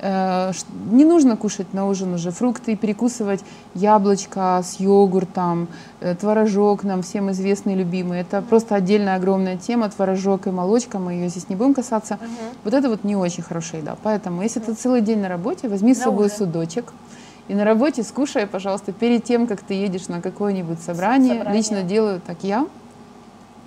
не 0.00 1.04
нужно 1.04 1.36
кушать 1.36 1.72
на 1.72 1.86
ужин 1.86 2.14
уже 2.14 2.30
фрукты 2.30 2.72
и 2.72 2.76
перекусывать 2.76 3.44
яблочко 3.74 4.60
с 4.62 4.80
йогуртом, 4.80 5.68
э, 6.00 6.14
творожок 6.14 6.84
нам 6.84 7.02
всем 7.02 7.30
известный, 7.30 7.74
любимый. 7.74 8.20
Это 8.20 8.42
просто 8.42 8.74
отдельная 8.74 9.16
огромная 9.16 9.56
тема, 9.56 9.88
творожок 9.88 10.46
и 10.46 10.50
молочка, 10.50 10.98
мы 10.98 11.12
ее 11.12 11.28
здесь 11.28 11.48
не 11.48 11.56
будем 11.56 11.74
касаться. 11.74 12.18
Вот 12.64 12.74
это 12.74 12.88
вот 12.88 13.04
не 13.04 13.16
очень 13.16 13.42
хорошая 13.42 13.80
еда. 13.80 13.96
Поэтому, 14.02 14.42
если 14.42 14.60
ты 14.60 14.74
целый 14.74 15.00
день 15.00 15.20
на 15.20 15.28
работе, 15.28 15.68
возьми 15.68 15.94
с 15.94 15.98
собой 15.98 16.26
ужин. 16.26 16.38
судочек. 16.38 16.92
И 17.48 17.54
на 17.54 17.64
работе 17.64 18.02
скушай, 18.02 18.46
пожалуйста, 18.46 18.92
перед 18.92 19.24
тем, 19.24 19.46
как 19.46 19.60
ты 19.60 19.74
едешь 19.74 20.08
на 20.08 20.20
какое-нибудь 20.20 20.80
собрание. 20.80 21.36
Собрание. 21.36 21.58
Лично 21.58 21.82
делаю 21.82 22.20
так 22.26 22.38
я. 22.42 22.66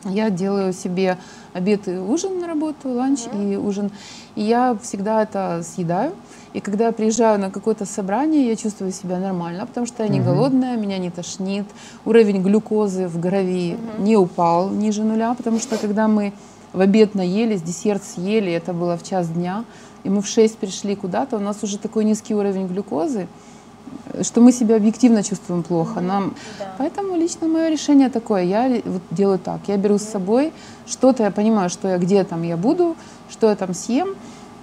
Я 0.03 0.29
делаю 0.29 0.73
себе 0.73 1.17
обед 1.53 1.87
и 1.87 1.97
ужин 1.97 2.39
на 2.39 2.47
работу, 2.47 2.89
ланч 2.89 3.21
и 3.33 3.55
ужин. 3.55 3.91
И 4.37 4.43
я 4.43 4.77
всегда 4.83 5.23
это 5.23 5.63
съедаю. 5.63 6.13
И 6.53 6.59
когда 6.59 6.85
я 6.85 6.91
приезжаю 6.91 7.39
на 7.39 7.49
какое-то 7.49 7.85
собрание, 7.85 8.47
я 8.47 8.55
чувствую 8.55 8.91
себя 8.91 9.17
нормально, 9.17 9.65
потому 9.65 9.87
что 9.87 10.03
я 10.03 10.09
не 10.09 10.19
голодная, 10.19 10.77
меня 10.77 10.99
не 10.99 11.09
тошнит. 11.09 11.65
Уровень 12.05 12.43
глюкозы 12.43 13.07
в 13.07 13.19
крови 13.19 13.77
не 13.97 14.15
упал 14.15 14.69
ниже 14.69 15.03
нуля, 15.03 15.33
потому 15.33 15.59
что 15.59 15.79
когда 15.79 16.07
мы 16.07 16.33
в 16.71 16.79
обед 16.81 17.15
наелись, 17.15 17.63
десерт 17.63 18.03
съели, 18.03 18.51
это 18.51 18.73
было 18.73 18.95
в 18.95 19.01
час 19.01 19.27
дня, 19.27 19.65
и 20.03 20.09
мы 20.09 20.21
в 20.21 20.27
6 20.27 20.59
пришли 20.59 20.95
куда-то, 20.95 21.37
у 21.37 21.39
нас 21.39 21.63
уже 21.63 21.79
такой 21.79 22.05
низкий 22.05 22.35
уровень 22.35 22.67
глюкозы, 22.67 23.27
что 24.21 24.41
мы 24.41 24.51
себя 24.51 24.75
объективно 24.75 25.23
чувствуем 25.23 25.63
плохо. 25.63 26.01
Нам... 26.01 26.35
Да. 26.59 26.73
Поэтому 26.77 27.15
лично 27.15 27.47
мое 27.47 27.69
решение 27.69 28.09
такое. 28.09 28.43
Я 28.43 28.81
вот 28.85 29.01
делаю 29.11 29.39
так. 29.39 29.61
Я 29.67 29.77
беру 29.77 29.97
с 29.97 30.03
собой 30.03 30.53
что-то, 30.85 31.23
я 31.23 31.31
понимаю, 31.31 31.69
что 31.69 31.87
я 31.87 31.97
где 31.97 32.23
там 32.23 32.43
я 32.43 32.57
буду, 32.57 32.95
что 33.29 33.49
я 33.49 33.55
там 33.55 33.73
съем. 33.73 34.15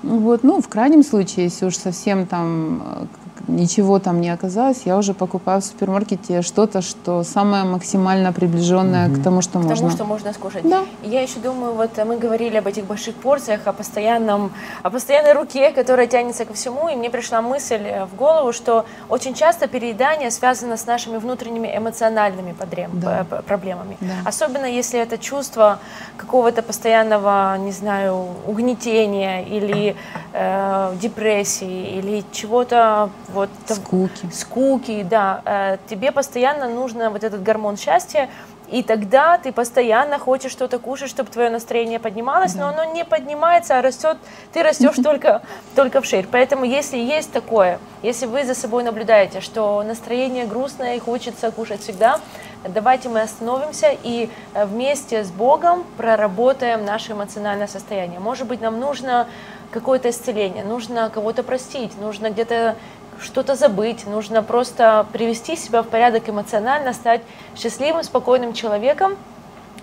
Вот. 0.02 0.42
Ну, 0.42 0.60
в 0.60 0.68
крайнем 0.68 1.02
случае, 1.02 1.44
если 1.46 1.66
уж 1.66 1.76
совсем 1.76 2.26
там 2.26 2.82
э, 2.84 3.06
ничего 3.48 3.98
там 3.98 4.20
не 4.20 4.30
оказалось, 4.30 4.82
я 4.84 4.96
уже 4.96 5.14
покупаю 5.14 5.60
в 5.60 5.64
супермаркете 5.64 6.42
что-то, 6.42 6.82
что 6.82 7.22
самое 7.24 7.64
максимально 7.64 8.32
приближенное 8.32 9.08
к 9.08 9.22
тому, 9.22 9.42
что 9.42 9.58
К 9.58 9.62
можно. 9.62 9.76
тому, 9.76 9.90
что 9.90 10.04
можно 10.04 10.32
скушать. 10.32 10.68
Да. 10.68 10.82
И 11.02 11.08
Я 11.08 11.22
еще 11.22 11.38
думаю, 11.40 11.74
вот 11.74 11.90
э, 11.98 12.04
мы 12.04 12.16
говорили 12.18 12.56
об 12.56 12.66
этих 12.66 12.84
больших 12.84 13.14
порциях, 13.16 13.60
о 13.66 13.72
постоянном, 13.72 14.52
о 14.82 14.90
постоянной 14.90 15.32
руке, 15.32 15.70
которая 15.70 16.06
тянется 16.06 16.44
ко 16.44 16.54
всему, 16.54 16.88
и 16.88 16.96
мне 16.96 17.10
пришла 17.10 17.40
мысль 17.42 17.82
э, 17.84 18.04
в 18.06 18.14
голову, 18.16 18.52
что 18.52 18.84
очень 19.08 19.34
часто 19.34 19.66
переедание 19.68 20.30
связано 20.30 20.76
с 20.76 20.86
нашими 20.86 21.18
внутренними 21.18 21.68
эмоциональными 21.76 22.52
подрем- 22.58 22.90
Да. 23.00 23.26
э, 23.30 23.42
проблемами. 23.42 23.96
Да. 24.00 24.14
Особенно 24.24 24.66
если 24.66 24.98
это 25.00 25.18
чувство 25.18 25.78
какого-то 26.16 26.62
постоянного, 26.62 27.56
не 27.58 27.72
знаю, 27.72 28.26
угнетения 28.46 29.42
или 29.44 29.96
э, 30.32 30.94
депрессии 31.00 31.98
или 31.98 32.24
чего-то 32.32 33.10
вот 33.34 33.50
Скуки. 33.66 34.30
скуки, 34.32 35.02
да, 35.02 35.42
э, 35.44 35.76
тебе 35.88 36.12
постоянно 36.12 36.68
нужно 36.68 37.10
вот 37.10 37.22
этот 37.22 37.42
гормон 37.42 37.76
счастья, 37.76 38.30
и 38.68 38.82
тогда 38.82 39.36
ты 39.36 39.52
постоянно 39.52 40.18
хочешь 40.18 40.50
что-то 40.50 40.78
кушать, 40.78 41.10
чтобы 41.10 41.30
твое 41.30 41.50
настроение 41.50 41.98
поднималось, 41.98 42.54
но 42.54 42.68
оно 42.68 42.84
не 42.84 43.04
поднимается, 43.04 43.78
а 43.78 43.82
растет, 43.82 44.16
ты 44.52 44.62
растешь 44.62 44.96
только, 45.04 45.42
только 45.76 46.00
вширь. 46.00 46.26
Поэтому 46.30 46.64
если 46.64 46.96
есть 46.96 47.30
такое, 47.32 47.78
если 48.02 48.26
вы 48.26 48.44
за 48.44 48.54
собой 48.54 48.82
наблюдаете, 48.82 49.40
что 49.40 49.82
настроение 49.82 50.46
грустное 50.46 50.96
и 50.96 50.98
хочется 50.98 51.50
кушать 51.50 51.82
всегда, 51.82 52.20
давайте 52.66 53.08
мы 53.08 53.20
остановимся 53.20 53.94
и 54.02 54.30
э, 54.54 54.64
вместе 54.64 55.24
с 55.24 55.30
Богом 55.30 55.84
проработаем 55.98 56.84
наше 56.84 57.12
эмоциональное 57.12 57.66
состояние. 57.66 58.18
Может 58.18 58.46
быть, 58.46 58.62
нам 58.62 58.80
нужно 58.80 59.26
какое-то 59.70 60.08
исцеление, 60.08 60.64
нужно 60.64 61.10
кого-то 61.10 61.42
простить, 61.42 62.00
нужно 62.00 62.30
где-то 62.30 62.76
что-то 63.24 63.56
забыть, 63.56 64.06
нужно 64.06 64.42
просто 64.42 65.06
привести 65.12 65.56
себя 65.56 65.82
в 65.82 65.88
порядок 65.88 66.28
эмоционально, 66.28 66.92
стать 66.92 67.22
счастливым, 67.56 68.02
спокойным 68.04 68.52
человеком 68.52 69.14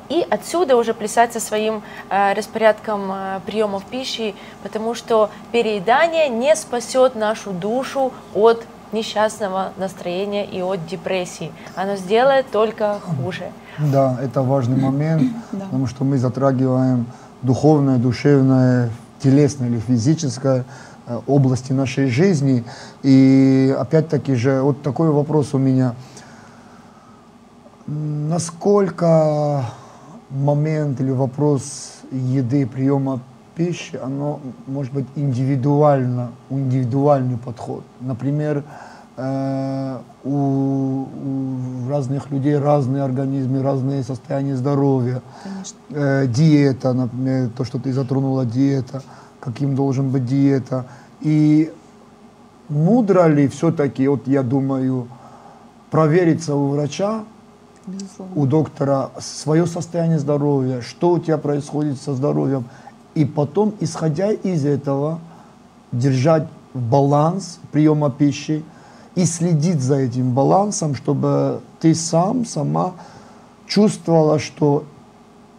и 0.10 0.26
отсюда 0.30 0.76
уже 0.76 0.94
плясать 0.94 1.34
со 1.34 1.40
своим 1.40 1.82
э, 2.10 2.34
распорядком 2.34 3.12
э, 3.12 3.40
приемов 3.46 3.86
пищи, 3.86 4.36
потому 4.62 4.94
что 4.94 5.30
переедание 5.52 6.28
не 6.28 6.56
спасет 6.56 7.16
нашу 7.16 7.52
душу 7.52 8.12
от 8.36 8.64
несчастного 8.92 9.72
настроения 9.78 10.46
и 10.46 10.62
от 10.62 10.86
депрессии. 10.86 11.52
Оно 11.76 11.96
сделает 11.96 12.52
только 12.52 13.00
хуже. 13.00 13.52
Да, 13.80 14.18
это 14.22 14.42
важный 14.42 14.78
момент, 14.78 15.24
Да. 15.54 15.66
потому 15.66 15.88
что 15.88 16.04
мы 16.04 16.18
затрагиваем 16.18 17.06
духовное, 17.42 17.98
душевное, 17.98 18.90
телесное 19.24 19.70
или 19.70 19.80
физическое 19.80 20.66
области 21.28 21.74
нашей 21.74 22.08
жизни. 22.08 22.64
И 23.04 23.76
опять-таки 23.78 24.36
же, 24.36 24.62
вот 24.62 24.82
такой 24.82 25.10
вопрос 25.10 25.54
у 25.54 25.58
меня. 25.58 25.96
Насколько 27.88 29.66
момент 30.30 31.02
или 31.02 31.12
вопрос 31.12 32.02
еды, 32.12 32.66
приема 32.66 33.22
пищи, 33.56 33.98
оно 34.02 34.40
может 34.68 34.94
быть 34.94 35.06
индивидуально, 35.16 36.32
индивидуальный 36.50 37.38
подход. 37.38 37.84
Например, 38.00 38.64
э, 39.18 39.98
у, 40.24 40.30
у 40.32 41.90
разных 41.90 42.32
людей 42.32 42.58
разные 42.58 43.04
организмы, 43.04 43.62
разные 43.62 44.04
состояния 44.04 44.56
здоровья. 44.56 45.22
Конечно. 45.44 45.78
Э, 45.90 46.28
диета, 46.28 46.94
например, 46.94 47.50
то, 47.50 47.64
что 47.66 47.80
ты 47.80 47.92
затронула, 47.94 48.46
диета, 48.46 49.02
каким 49.40 49.76
должен 49.76 50.10
быть 50.10 50.26
диета. 50.26 50.86
И 51.22 51.72
мудро 52.70 53.28
ли 53.28 53.48
все-таки, 53.48 54.08
вот 54.08 54.28
я 54.28 54.44
думаю, 54.44 55.08
провериться 55.90 56.56
у 56.56 56.70
врача, 56.70 57.24
Безусловно. 57.86 58.34
у 58.36 58.46
доктора 58.46 59.12
свое 59.20 59.66
состояние 59.66 60.20
здоровья, 60.20 60.82
что 60.82 61.12
у 61.12 61.20
тебя 61.20 61.38
происходит 61.38 62.02
со 62.02 62.14
здоровьем, 62.14 62.66
и 63.16 63.26
потом, 63.26 63.74
исходя 63.80 64.32
из 64.32 64.66
этого, 64.66 65.20
держать 65.92 66.48
баланс 66.74 67.60
приема 67.72 68.10
пищи 68.10 68.64
и 69.16 69.26
следить 69.26 69.82
за 69.82 69.98
этим 69.98 70.32
балансом, 70.34 70.96
чтобы 70.96 71.60
ты 71.82 71.94
сам, 71.94 72.46
сама 72.46 72.94
чувствовала, 73.68 74.40
что 74.40 74.86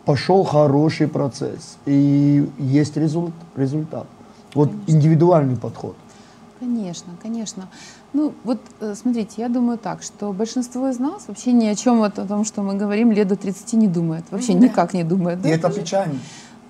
пошел 0.06 0.44
хороший 0.44 1.08
процесс 1.08 1.76
и 1.84 2.50
есть 2.58 2.96
результ- 2.96 3.32
результат. 3.56 4.06
Вот 4.54 4.70
индивидуальный 4.86 5.56
подход. 5.56 5.96
Конечно, 6.60 7.12
конечно. 7.20 7.68
Ну, 8.12 8.32
вот 8.44 8.58
э, 8.80 8.94
смотрите, 8.94 9.34
я 9.38 9.48
думаю 9.48 9.78
так, 9.78 10.02
что 10.02 10.32
большинство 10.32 10.88
из 10.88 10.98
нас 11.00 11.24
вообще 11.26 11.52
ни 11.52 11.66
о 11.66 11.74
чем 11.74 11.98
вот 11.98 12.18
о 12.18 12.24
том, 12.26 12.44
что 12.44 12.62
мы 12.62 12.74
говорим, 12.74 13.10
лет 13.10 13.26
до 13.26 13.36
30 13.36 13.72
не 13.72 13.88
думает. 13.88 14.24
Вообще 14.30 14.54
никак 14.54 14.94
не 14.94 15.02
думает. 15.02 15.40
И 15.40 15.42
да? 15.42 15.48
это 15.48 15.70
печально. 15.70 16.18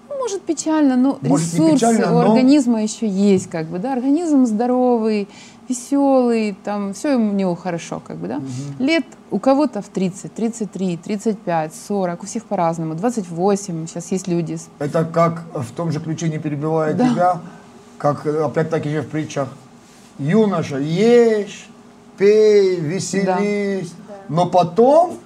Ну, 0.09 0.17
может 0.19 0.43
печально, 0.43 0.97
но 0.97 1.19
Может, 1.21 1.53
ресурсы 1.53 1.75
печально, 1.75 2.11
у 2.11 2.23
но- 2.23 2.31
организма 2.31 2.83
еще 2.83 3.07
есть, 3.07 3.51
как 3.51 3.67
бы, 3.67 3.79
да, 3.79 3.93
организм 3.93 4.47
здоровый, 4.47 5.29
веселый, 5.69 6.57
там 6.65 6.95
все 6.95 7.17
у 7.17 7.33
него 7.33 7.55
хорошо, 7.55 8.01
как 8.01 8.17
бы, 8.17 8.29
да. 8.29 8.41
Лет 8.79 9.05
у 9.31 9.39
кого-то 9.39 9.83
в 9.83 9.89
30, 9.89 10.33
33, 10.33 10.97
35, 10.97 11.75
40, 11.75 12.23
у 12.23 12.27
всех 12.27 12.45
по-разному, 12.45 12.95
28, 12.95 13.87
сейчас 13.89 14.12
есть 14.12 14.29
люди 14.29 14.59
Это 14.79 15.05
как 15.05 15.43
в 15.55 15.71
том 15.73 15.91
же 15.93 16.01
ключе, 16.01 16.29
не 16.29 16.39
перебивая 16.39 16.95
Да. 16.95 17.09
тебя, 17.09 17.41
как 18.02 18.26
опять-таки 18.26 18.90
же 18.90 19.02
в 19.02 19.09
притчах. 19.09 19.49
Юноша, 20.18 20.78
ешь, 20.78 21.68
пей, 22.18 22.80
веселись, 22.80 23.94
но 24.28 24.47
потом 24.47 25.18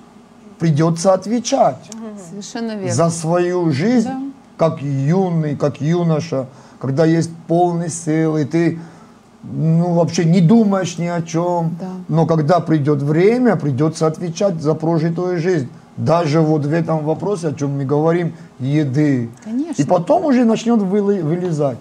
придется 0.58 1.14
отвечать 1.14 1.78
совершенно 2.30 2.72
верно. 2.76 2.92
за 2.92 3.08
свою 3.08 3.72
жизнь, 3.72 4.08
Да. 4.08 4.20
как 4.58 4.82
юный, 4.82 5.56
как 5.56 5.80
юноша, 5.80 6.48
когда 6.78 7.06
есть 7.06 7.30
полный 7.48 7.88
сил, 7.88 8.36
и 8.36 8.44
ты 8.44 8.78
ну, 9.42 9.94
вообще 9.94 10.26
не 10.26 10.42
думаешь 10.42 10.98
ни 10.98 11.06
о 11.06 11.22
чем. 11.22 11.78
Да. 11.80 11.88
Но 12.08 12.26
когда 12.26 12.60
придет 12.60 13.00
время, 13.00 13.56
придется 13.56 14.06
отвечать 14.06 14.60
за 14.60 14.74
прожитую 14.74 15.38
жизнь. 15.40 15.68
Даже 15.96 16.40
вот 16.42 16.66
в 16.66 16.72
этом 16.72 17.04
вопросе, 17.06 17.48
о 17.48 17.52
чем 17.54 17.78
мы 17.78 17.86
говорим, 17.86 18.34
еды. 18.58 19.30
Конечно. 19.44 19.80
И 19.82 19.86
потом 19.86 20.26
уже 20.26 20.44
начнет 20.44 20.80
вылезать. 20.82 21.78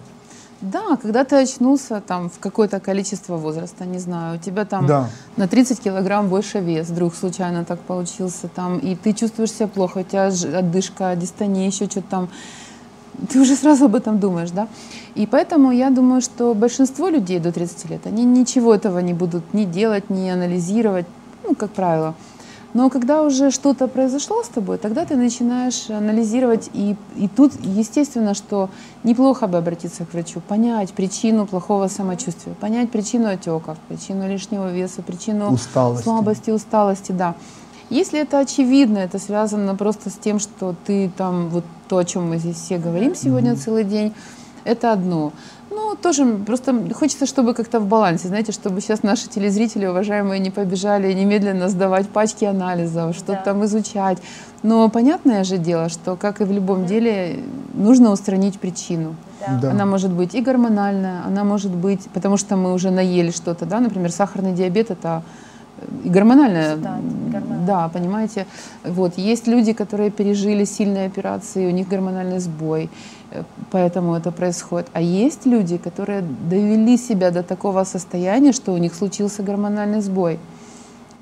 Да, 0.62 0.96
когда 1.02 1.24
ты 1.24 1.36
очнулся 1.36 2.02
там 2.02 2.30
в 2.30 2.40
какое-то 2.40 2.80
количество 2.80 3.38
возраста, 3.38 3.86
не 3.86 4.00
знаю, 4.00 4.36
у 4.36 4.40
тебя 4.40 4.66
там 4.66 4.88
Да. 4.88 5.10
на 5.38 5.48
30 5.48 5.82
килограмм 5.82 6.30
больше 6.30 6.60
вес, 6.60 6.88
вдруг 6.90 7.14
случайно 7.14 7.66
так 7.66 7.80
получился 7.80 8.48
там, 8.48 8.80
и 8.80 8.96
ты 8.96 9.14
чувствуешь 9.14 9.52
себя 9.52 9.68
плохо, 9.68 10.00
у 10.00 10.04
тебя 10.04 10.28
отдышка, 10.28 11.16
дистония, 11.16 11.68
еще 11.68 11.86
что-то 11.86 12.08
там, 12.10 12.30
ты 13.30 13.42
уже 13.42 13.56
сразу 13.56 13.86
об 13.86 13.96
этом 13.96 14.20
думаешь, 14.20 14.52
да? 14.52 14.68
И 15.16 15.26
поэтому 15.28 15.72
я 15.72 15.90
думаю, 15.90 16.22
что 16.22 16.54
большинство 16.54 17.10
людей 17.10 17.40
до 17.40 17.52
30 17.52 17.90
лет, 17.90 18.08
они 18.08 18.24
ничего 18.26 18.74
этого 18.74 19.00
не 19.00 19.14
будут 19.14 19.54
ни 19.54 19.66
делать, 19.66 20.10
ни 20.10 20.30
анализировать, 20.30 21.06
ну, 21.44 21.56
как 21.56 21.70
правило. 21.72 22.14
Но 22.76 22.90
когда 22.90 23.24
уже 23.24 23.52
что-то 23.52 23.88
произошло 23.88 24.44
с 24.44 24.50
тобой, 24.50 24.78
тогда 24.78 25.06
ты 25.06 25.16
начинаешь 25.16 25.90
анализировать, 25.90 26.70
и, 26.74 26.98
и 27.16 27.30
тут, 27.30 27.54
естественно, 27.62 28.34
что 28.34 28.70
неплохо 29.06 29.48
бы 29.48 29.58
обратиться 29.58 30.06
к 30.06 30.12
врачу, 30.12 30.42
понять 30.42 30.92
причину 30.92 31.48
плохого 31.48 31.88
самочувствия, 31.88 32.54
понять 32.54 32.92
причину 32.92 33.30
отеков, 33.30 33.78
причину 33.88 34.28
лишнего 34.28 34.74
веса, 34.74 35.02
причину 35.04 35.54
Усталости. 35.54 36.04
слабости, 36.04 36.50
усталости, 36.50 37.14
да. 37.14 37.36
Если 37.90 38.20
это 38.20 38.40
очевидно, 38.40 38.98
это 38.98 39.20
связано 39.20 39.74
просто 39.76 40.10
с 40.10 40.16
тем, 40.16 40.40
что 40.40 40.76
ты 40.86 41.10
там, 41.16 41.48
вот 41.48 41.64
то, 41.88 42.00
о 42.00 42.04
чем 42.04 42.28
мы 42.28 42.40
здесь 42.40 42.58
все 42.58 42.78
говорим 42.78 43.16
сегодня 43.16 43.56
целый 43.56 43.86
день, 43.86 44.14
это 44.66 44.92
одно. 44.92 45.32
Ну, 45.76 45.96
тоже 46.02 46.26
просто 46.46 46.74
хочется, 46.94 47.26
чтобы 47.26 47.54
как-то 47.54 47.80
в 47.80 47.86
балансе, 47.88 48.28
знаете, 48.30 48.52
чтобы 48.54 48.80
сейчас 48.82 49.04
наши 49.04 49.28
телезрители, 49.28 49.86
уважаемые, 49.88 50.40
не 50.40 50.50
побежали 50.52 51.12
немедленно 51.14 51.68
сдавать 51.70 52.08
пачки 52.10 52.46
анализов, 52.46 53.16
что-то 53.16 53.34
Да. 53.34 53.42
там 53.44 53.64
изучать. 53.66 54.18
Но 54.64 54.90
понятное 54.90 55.44
же 55.44 55.58
дело, 55.58 55.90
что, 55.90 56.16
как 56.16 56.42
и 56.42 56.44
в 56.46 56.52
любом 56.52 56.86
деле, 56.86 57.40
нужно 57.74 58.12
устранить 58.12 58.60
причину. 58.60 59.16
Да. 59.42 59.60
Да. 59.62 59.72
Она 59.72 59.86
может 59.86 60.12
быть 60.12 60.34
и 60.36 60.42
гормональная, 60.42 61.22
она 61.28 61.44
может 61.44 61.72
быть, 61.72 62.08
потому 62.14 62.38
что 62.38 62.56
мы 62.56 62.74
уже 62.74 62.90
наели 62.92 63.32
что-то, 63.32 63.66
да, 63.66 63.80
например, 63.80 64.12
сахарный 64.12 64.54
диабет 64.54 64.92
это 64.92 65.22
э, 65.82 65.86
и 66.06 66.10
гормональная, 66.10 66.78
Да, 66.78 67.00
гормональная. 67.32 67.68
да, 67.68 67.90
понимаете. 67.90 68.46
Вот 68.86 69.18
есть 69.18 69.48
люди, 69.48 69.74
которые 69.74 70.10
пережили 70.10 70.66
сильные 70.66 71.08
операции, 71.08 71.68
у 71.68 71.72
них 71.72 71.88
гормональный 71.90 72.40
сбой, 72.40 72.90
поэтому 73.72 74.16
это 74.16 74.32
происходит. 74.32 74.88
А 74.94 75.02
есть 75.02 75.46
люди, 75.46 75.78
которые 75.78 76.22
довели 76.22 76.98
себя 76.98 77.32
до 77.32 77.44
такого 77.44 77.84
состояния, 77.84 78.52
что 78.52 78.74
у 78.74 78.78
них 78.78 78.94
случился 78.94 79.44
гормональный 79.44 80.02
сбой. 80.02 80.40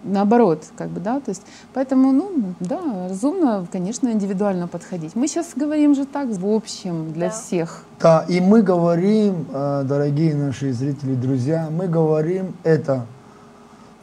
Наоборот, 0.05 0.65
как 0.77 0.89
бы, 0.89 0.99
да, 0.99 1.21
то 1.21 1.29
есть, 1.29 1.43
поэтому, 1.73 2.11
ну, 2.11 2.29
да, 2.59 3.07
разумно, 3.07 3.65
конечно, 3.71 4.09
индивидуально 4.09 4.67
подходить. 4.67 5.15
Мы 5.15 5.27
сейчас 5.29 5.51
говорим 5.55 5.95
же 5.95 6.05
так, 6.05 6.27
в 6.27 6.45
общем, 6.45 7.13
для 7.13 7.27
Да. 7.27 7.31
всех. 7.33 7.83
Да, 8.01 8.25
и 8.27 8.41
мы 8.41 8.61
говорим, 8.63 9.45
э, 9.53 9.83
дорогие 9.85 10.35
наши 10.35 10.73
зрители, 10.73 11.15
друзья, 11.15 11.69
мы 11.71 11.87
говорим 11.87 12.53
это 12.63 13.05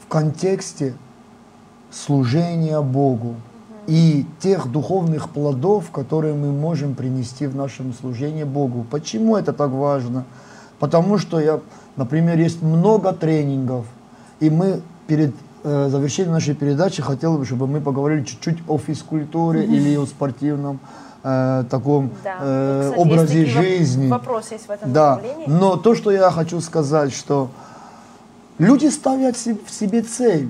в 0.02 0.08
контексте 0.08 0.94
служения 1.90 2.80
Богу 2.80 3.34
и 3.90 4.24
тех 4.38 4.70
духовных 4.70 5.30
плодов, 5.30 5.90
которые 5.90 6.32
мы 6.34 6.52
можем 6.52 6.94
принести 6.94 7.48
в 7.48 7.56
нашем 7.56 7.92
служении 7.92 8.44
Богу. 8.44 8.86
Почему 8.88 9.36
это 9.36 9.52
так 9.52 9.70
важно? 9.72 10.24
Потому 10.78 11.18
что, 11.18 11.40
я, 11.40 11.58
например, 11.96 12.38
есть 12.38 12.62
много 12.62 13.12
тренингов, 13.12 13.84
и 14.38 14.48
мы 14.48 14.80
перед 15.08 15.34
э, 15.64 15.88
завершением 15.90 16.34
нашей 16.34 16.54
передачи 16.54 17.02
хотели 17.02 17.36
бы, 17.36 17.44
чтобы 17.44 17.66
мы 17.66 17.80
поговорили 17.80 18.22
чуть-чуть 18.22 18.58
о 18.68 18.78
физкультуре 18.78 19.64
или 19.64 19.96
о 19.96 20.06
спортивном 20.06 20.78
э, 21.24 21.64
таком 21.68 22.10
Да. 22.22 22.36
э, 22.42 22.92
Вот, 22.96 23.08
кстати, 23.08 23.08
есть 23.08 23.12
образе 23.12 23.44
воп- 23.44 23.62
жизни. 23.62 24.08
Вопросы 24.08 24.54
есть 24.54 24.68
в 24.68 24.70
этом 24.70 24.92
Да, 24.92 25.16
направлении. 25.16 25.46
но 25.48 25.76
то, 25.76 25.96
что 25.96 26.12
я 26.12 26.30
хочу 26.30 26.60
сказать, 26.60 27.12
что 27.12 27.48
люди 28.58 28.86
ставят 28.86 29.34
в 29.36 29.70
себе 29.70 30.02
цель. 30.02 30.48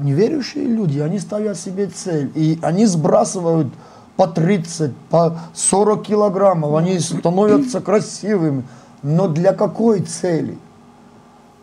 Неверующие 0.00 0.64
люди, 0.64 0.98
они 0.98 1.18
ставят 1.18 1.58
себе 1.58 1.86
цель. 1.86 2.30
И 2.34 2.58
они 2.62 2.86
сбрасывают 2.86 3.68
по 4.16 4.26
30, 4.26 4.94
по 5.10 5.38
40 5.54 6.02
килограммов. 6.02 6.74
Они 6.74 6.98
становятся 6.98 7.80
красивыми. 7.80 8.64
Но 9.02 9.28
для 9.28 9.52
какой 9.52 10.00
цели? 10.00 10.58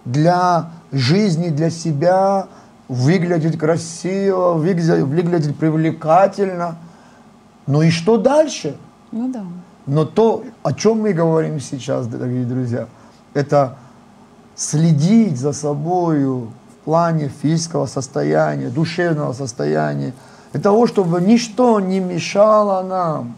Для 0.06 0.71
жизни, 0.91 1.50
для 1.50 1.69
себя, 1.69 2.47
выглядеть 2.88 3.58
красиво, 3.58 4.54
выглядеть, 4.54 5.04
выглядеть 5.04 5.58
привлекательно. 5.58 6.78
Ну 7.65 7.82
и 7.82 7.89
что 7.89 8.17
дальше? 8.17 8.78
Ну 9.12 9.32
да. 9.32 9.43
Но 9.86 10.06
то, 10.06 10.43
о 10.63 10.73
чем 10.73 11.02
мы 11.02 11.13
говорим 11.13 11.60
сейчас, 11.60 12.08
дорогие 12.08 12.45
друзья, 12.45 12.88
это 13.34 13.78
следить 14.56 15.38
за 15.38 15.54
собою 15.54 16.52
плане 16.88 17.28
физического 17.28 17.86
состояния, 17.86 18.69
душевного 18.69 19.34
состояния, 19.34 20.13
для 20.54 20.62
того, 20.62 20.88
чтобы 20.88 21.19
ничто 21.19 21.82
не 21.82 22.00
мешало 22.00 22.82
нам 22.82 23.36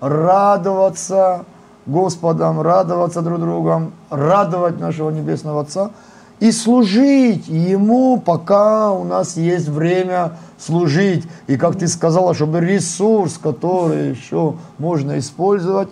радоваться 0.00 1.44
Господом, 1.86 2.60
радоваться 2.60 3.22
друг 3.22 3.38
другом, 3.38 3.92
радовать 4.10 4.80
нашего 4.80 5.10
Небесного 5.10 5.60
Отца 5.60 5.92
и 6.40 6.50
служить 6.50 7.46
Ему, 7.46 8.20
пока 8.20 8.90
у 8.90 9.04
нас 9.04 9.36
есть 9.36 9.68
время 9.68 10.32
служить. 10.58 11.28
И 11.46 11.56
как 11.56 11.78
ты 11.78 11.86
сказала, 11.86 12.34
чтобы 12.34 12.58
ресурс, 12.58 13.38
который 13.38 14.10
еще 14.10 14.56
можно 14.78 15.16
использовать 15.20 15.90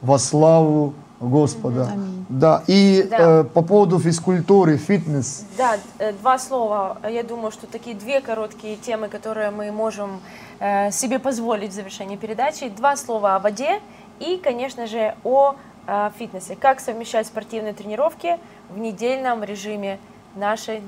во 0.00 0.18
славу 0.18 0.94
Господа. 1.22 1.88
Аминь. 1.92 2.26
Да, 2.28 2.62
и 2.66 3.06
Да. 3.10 3.40
э, 3.40 3.44
по 3.44 3.62
поводу 3.62 3.98
физкультуры, 3.98 4.76
фитнес. 4.76 5.44
Да, 5.56 5.76
э, 5.98 6.12
два 6.12 6.38
слова. 6.38 6.98
Я 7.08 7.22
думаю, 7.22 7.50
что 7.52 7.66
такие 7.66 7.94
две 7.96 8.20
короткие 8.20 8.76
темы, 8.76 9.08
которые 9.08 9.50
мы 9.50 9.70
можем 9.72 10.20
э, 10.58 10.90
себе 10.92 11.18
позволить 11.18 11.70
в 11.70 11.74
завершении 11.74 12.16
передачи. 12.16 12.68
Два 12.68 12.96
слова 12.96 13.36
о 13.36 13.38
воде 13.38 13.80
и, 14.20 14.40
конечно 14.42 14.86
же, 14.86 15.14
о 15.24 15.54
э, 15.86 16.10
фитнесе. 16.18 16.56
Как 16.56 16.80
совмещать 16.80 17.26
спортивные 17.26 17.72
тренировки 17.72 18.38
в 18.74 18.78
недельном 18.78 19.42
режиме 19.44 19.98
нашей 20.36 20.80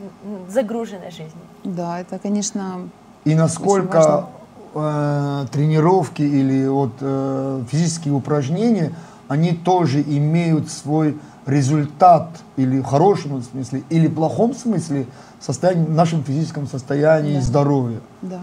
загруженной 0.49 1.11
жизни. 1.11 1.40
Да, 1.64 2.01
это, 2.01 2.18
конечно, 2.18 2.88
И 3.25 3.35
насколько 3.35 4.27
важно. 4.75 5.44
э, 5.44 5.47
тренировки 5.53 6.23
или 6.23 6.66
вот, 6.66 6.92
э, 7.01 7.62
физические 7.70 8.14
упражнения, 8.14 8.92
они 9.35 9.53
тоже 9.53 10.01
имеют 10.01 10.70
свой 10.70 11.16
результат 11.47 12.29
или 12.57 12.79
в 12.81 12.85
хорошем 12.85 13.42
смысле, 13.42 13.83
или 13.90 14.07
в 14.07 14.14
плохом 14.14 14.55
смысле 14.55 15.07
в, 15.40 15.44
состоянии, 15.44 15.85
в 15.85 15.90
нашем 15.94 16.23
физическом 16.25 16.66
состоянии 16.66 17.35
Да. 17.37 17.42
здоровья. 17.42 18.01
да. 18.23 18.40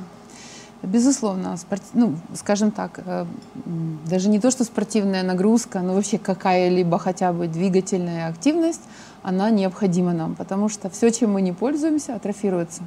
Безусловно, 0.83 1.57
спорт- 1.57 1.83
ну, 1.93 2.15
скажем 2.35 2.71
так, 2.71 2.99
э, 3.05 3.25
даже 4.09 4.29
не 4.29 4.39
то, 4.39 4.49
что 4.49 4.63
спортивная 4.63 5.21
нагрузка, 5.21 5.79
но 5.81 5.93
вообще 5.93 6.17
какая-либо 6.17 6.97
хотя 6.97 7.31
бы 7.33 7.47
двигательная 7.47 8.27
активность, 8.27 8.81
она 9.21 9.51
необходима 9.51 10.13
нам, 10.13 10.33
потому 10.33 10.69
что 10.69 10.89
все, 10.89 11.11
чем 11.11 11.33
мы 11.33 11.43
не 11.43 11.51
пользуемся, 11.51 12.15
атрофируется. 12.15 12.81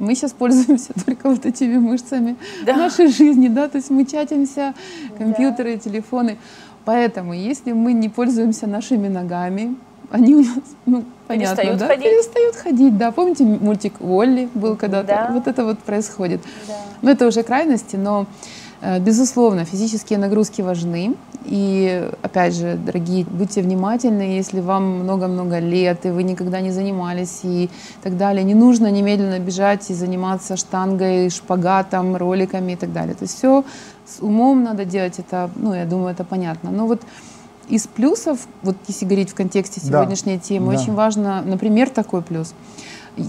Мы 0.00 0.16
сейчас 0.16 0.32
пользуемся 0.32 0.92
только 1.06 1.28
вот 1.30 1.46
этими 1.46 1.76
мышцами 1.78 2.36
Да. 2.66 2.74
в 2.74 2.76
нашей 2.78 3.06
жизни, 3.12 3.46
да, 3.46 3.68
то 3.68 3.78
есть 3.78 3.90
мы 3.90 4.04
чатимся, 4.04 4.74
компьютеры, 5.16 5.76
телефоны. 5.78 6.38
Поэтому, 6.84 7.32
если 7.32 7.72
мы 7.72 7.92
не 7.92 8.08
пользуемся 8.08 8.66
нашими 8.66 9.08
ногами, 9.08 9.76
они 10.10 10.34
у 10.34 10.40
нас, 10.40 10.64
ну, 10.86 11.04
понятно, 11.26 11.56
Перестают 11.56 11.78
да? 11.78 11.86
ходить. 11.86 12.04
Перестают 12.04 12.56
ходить, 12.56 12.98
да. 12.98 13.10
Помните, 13.12 13.44
мультик 13.44 13.94
Уолли 14.00 14.48
был 14.54 14.76
когда-то? 14.76 15.06
Да. 15.06 15.30
Вот 15.32 15.46
это 15.46 15.64
вот 15.64 15.78
происходит. 15.78 16.42
Да. 16.68 16.74
Ну, 17.00 17.10
это 17.10 17.26
уже 17.26 17.42
крайности, 17.42 17.96
но, 17.96 18.26
э, 18.82 18.98
безусловно, 19.00 19.64
физические 19.64 20.18
нагрузки 20.18 20.60
важны. 20.60 21.14
И, 21.46 22.08
опять 22.22 22.54
же, 22.54 22.76
дорогие, 22.76 23.24
будьте 23.24 23.62
внимательны, 23.62 24.22
если 24.22 24.60
вам 24.60 25.00
много-много 25.00 25.58
лет, 25.60 26.04
и 26.04 26.10
вы 26.10 26.22
никогда 26.24 26.60
не 26.60 26.70
занимались 26.70 27.40
и 27.42 27.70
так 28.02 28.16
далее. 28.16 28.44
Не 28.44 28.54
нужно 28.54 28.90
немедленно 28.90 29.38
бежать 29.38 29.90
и 29.90 29.94
заниматься 29.94 30.56
штангой, 30.56 31.30
шпагатом, 31.30 32.16
роликами 32.16 32.72
и 32.72 32.76
так 32.76 32.92
далее. 32.92 33.14
То 33.14 33.24
есть 33.24 33.38
все 33.38 33.64
с 34.16 34.22
умом 34.22 34.62
надо 34.62 34.84
делать, 34.84 35.18
это, 35.18 35.50
ну, 35.56 35.74
я 35.74 35.84
думаю, 35.84 36.10
это 36.12 36.24
понятно. 36.24 36.70
Но 36.70 36.86
вот 36.86 37.02
из 37.68 37.86
плюсов, 37.86 38.40
вот 38.62 38.76
если 38.88 39.04
говорить 39.04 39.30
в 39.30 39.34
контексте 39.34 39.80
Да. 39.80 39.86
сегодняшней 39.88 40.38
темы, 40.38 40.74
Да. 40.74 40.80
очень 40.80 40.94
важно, 40.94 41.42
например, 41.42 41.90
такой 41.90 42.22
плюс. 42.22 42.54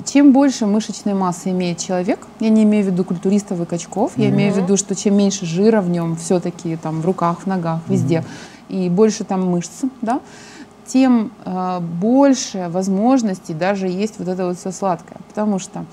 Чем 0.06 0.32
больше 0.32 0.65
мышечной 0.65 1.13
массы 1.13 1.50
имеет 1.50 1.78
человек, 1.78 2.19
я 2.39 2.50
не 2.50 2.63
имею 2.63 2.86
в 2.86 2.88
виду 2.88 3.04
культуристов 3.04 3.60
и 3.60 3.65
качков, 3.65 4.13
я 4.15 4.30
имею 4.30 4.54
в 4.54 4.58
виду, 4.58 4.78
что 4.78 4.96
чем 4.96 5.17
меньше 5.17 5.46
жира 5.46 5.82
в 5.82 5.89
нем 5.89 6.15
все-таки 6.15 6.78
там 6.78 7.02
в 7.02 7.06
руках, 7.06 7.41
в 7.41 7.48
ногах, 7.48 7.82
везде, 7.89 8.24
и 8.69 8.89
больше 8.89 9.26
там 9.26 9.46
мышц, 9.46 9.82
да, 10.02 10.22
тем 10.86 11.32
э, 11.46 11.80
больше 11.80 12.67
возможностей 12.69 13.54
даже 13.54 13.88
есть 13.88 14.15
вот 14.19 14.28
это 14.28 14.48
вот 14.48 14.58
все 14.58 14.72
сладкое. 14.72 15.17
Потому 15.30 15.60
что 15.60 15.86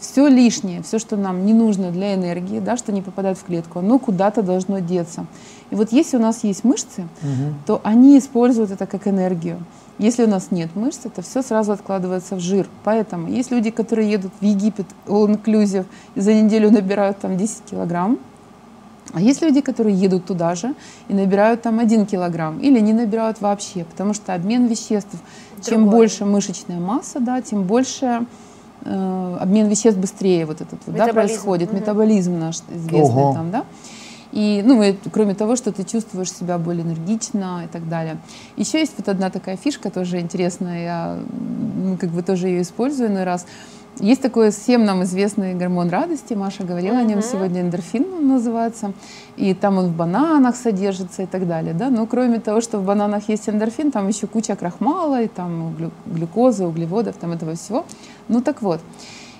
все 0.00 0.26
лишнее, 0.28 0.82
все, 0.82 0.98
что 0.98 1.16
нам 1.16 1.46
не 1.46 1.52
нужно 1.52 1.90
для 1.90 2.14
энергии, 2.14 2.58
да, 2.58 2.76
что 2.76 2.92
не 2.92 3.02
попадает 3.02 3.38
в 3.38 3.44
клетку, 3.44 3.78
оно 3.78 3.98
куда-то 3.98 4.42
должно 4.42 4.80
деться. 4.80 5.26
И 5.70 5.74
вот 5.74 5.92
если 5.92 6.16
у 6.16 6.20
нас 6.20 6.44
есть 6.44 6.64
мышцы, 6.64 7.06
то 7.66 7.80
они 7.84 8.18
используют 8.18 8.70
это 8.70 8.86
как 8.86 9.06
энергию. 9.06 9.58
Если 9.98 10.24
у 10.24 10.28
нас 10.28 10.50
нет 10.50 10.74
мышц, 10.74 11.00
это 11.04 11.22
все 11.22 11.42
сразу 11.42 11.72
откладывается 11.72 12.34
в 12.34 12.40
жир. 12.40 12.68
Поэтому 12.82 13.28
есть 13.28 13.52
люди, 13.52 13.70
которые 13.70 14.10
едут 14.10 14.32
в 14.40 14.44
Египет 14.44 14.86
all 15.06 15.28
inclusive 15.28 15.86
и 16.16 16.20
за 16.20 16.34
неделю 16.34 16.70
набирают 16.70 17.18
там 17.18 17.36
10 17.36 17.62
килограмм, 17.70 18.18
а 19.12 19.20
есть 19.20 19.42
люди, 19.42 19.60
которые 19.60 19.94
едут 19.94 20.24
туда 20.24 20.56
же 20.56 20.74
и 21.08 21.14
набирают 21.14 21.62
там 21.62 21.78
1 21.78 22.06
килограмм 22.06 22.58
или 22.58 22.80
не 22.80 22.92
набирают 22.92 23.40
вообще, 23.40 23.84
потому 23.84 24.14
что 24.14 24.34
обмен 24.34 24.66
веществ, 24.66 25.16
чем 25.62 25.82
Другой. 25.82 26.00
больше 26.00 26.24
мышечная 26.24 26.80
масса, 26.80 27.20
да, 27.20 27.40
тем 27.40 27.62
больше 27.62 28.26
обмен 28.84 29.68
веществ 29.68 29.98
быстрее 29.98 30.46
вот 30.46 30.60
этот 30.60 30.78
вот, 30.86 30.96
да, 30.96 31.06
происходит, 31.08 31.70
Мгм. 31.72 31.80
метаболизм 31.80 32.38
наш 32.38 32.56
известный 32.70 33.22
Ого. 33.22 33.32
там, 33.34 33.50
да. 33.50 33.64
И, 34.32 34.62
ну, 34.64 34.82
и 34.82 34.94
кроме 35.12 35.34
того, 35.34 35.54
что 35.54 35.70
ты 35.70 35.84
чувствуешь 35.84 36.32
себя 36.32 36.58
более 36.58 36.82
энергично 36.84 37.62
и 37.64 37.68
так 37.68 37.88
далее. 37.88 38.16
Еще 38.56 38.80
есть 38.80 38.92
вот 38.98 39.08
одна 39.08 39.30
такая 39.30 39.56
фишка, 39.56 39.90
тоже 39.90 40.18
интересная, 40.20 40.82
я 40.84 41.18
ну, 41.84 41.96
как 41.96 42.10
бы 42.10 42.22
тоже 42.22 42.48
ее 42.48 42.62
использую 42.62 43.10
иной 43.10 43.22
раз. 43.24 43.46
Есть 44.00 44.22
такой 44.22 44.50
всем 44.50 44.84
нам 44.84 45.04
известный 45.04 45.54
гормон 45.54 45.88
радости, 45.88 46.34
Маша 46.34 46.64
говорила 46.64 46.98
о 46.98 47.04
нем 47.04 47.22
сегодня, 47.22 47.60
эндорфин 47.60 48.04
он 48.12 48.26
называется, 48.28 48.92
и 49.36 49.54
там 49.54 49.78
он 49.78 49.86
в 49.86 49.92
бананах 49.96 50.56
содержится 50.56 51.22
и 51.22 51.26
так 51.26 51.46
далее, 51.46 51.74
да, 51.74 51.90
но 51.90 52.04
кроме 52.06 52.40
того, 52.40 52.60
что 52.60 52.78
в 52.80 52.84
бананах 52.84 53.28
есть 53.28 53.48
эндорфин, 53.48 53.92
там 53.92 54.08
еще 54.08 54.26
куча 54.26 54.56
крахмала, 54.56 55.22
и 55.22 55.28
там 55.28 55.76
глю- 55.78 55.92
глюкозы, 56.06 56.66
углеводов, 56.66 57.14
там 57.18 57.30
этого 57.30 57.54
всего. 57.54 57.84
Ну 58.28 58.40
так 58.40 58.62
вот, 58.62 58.80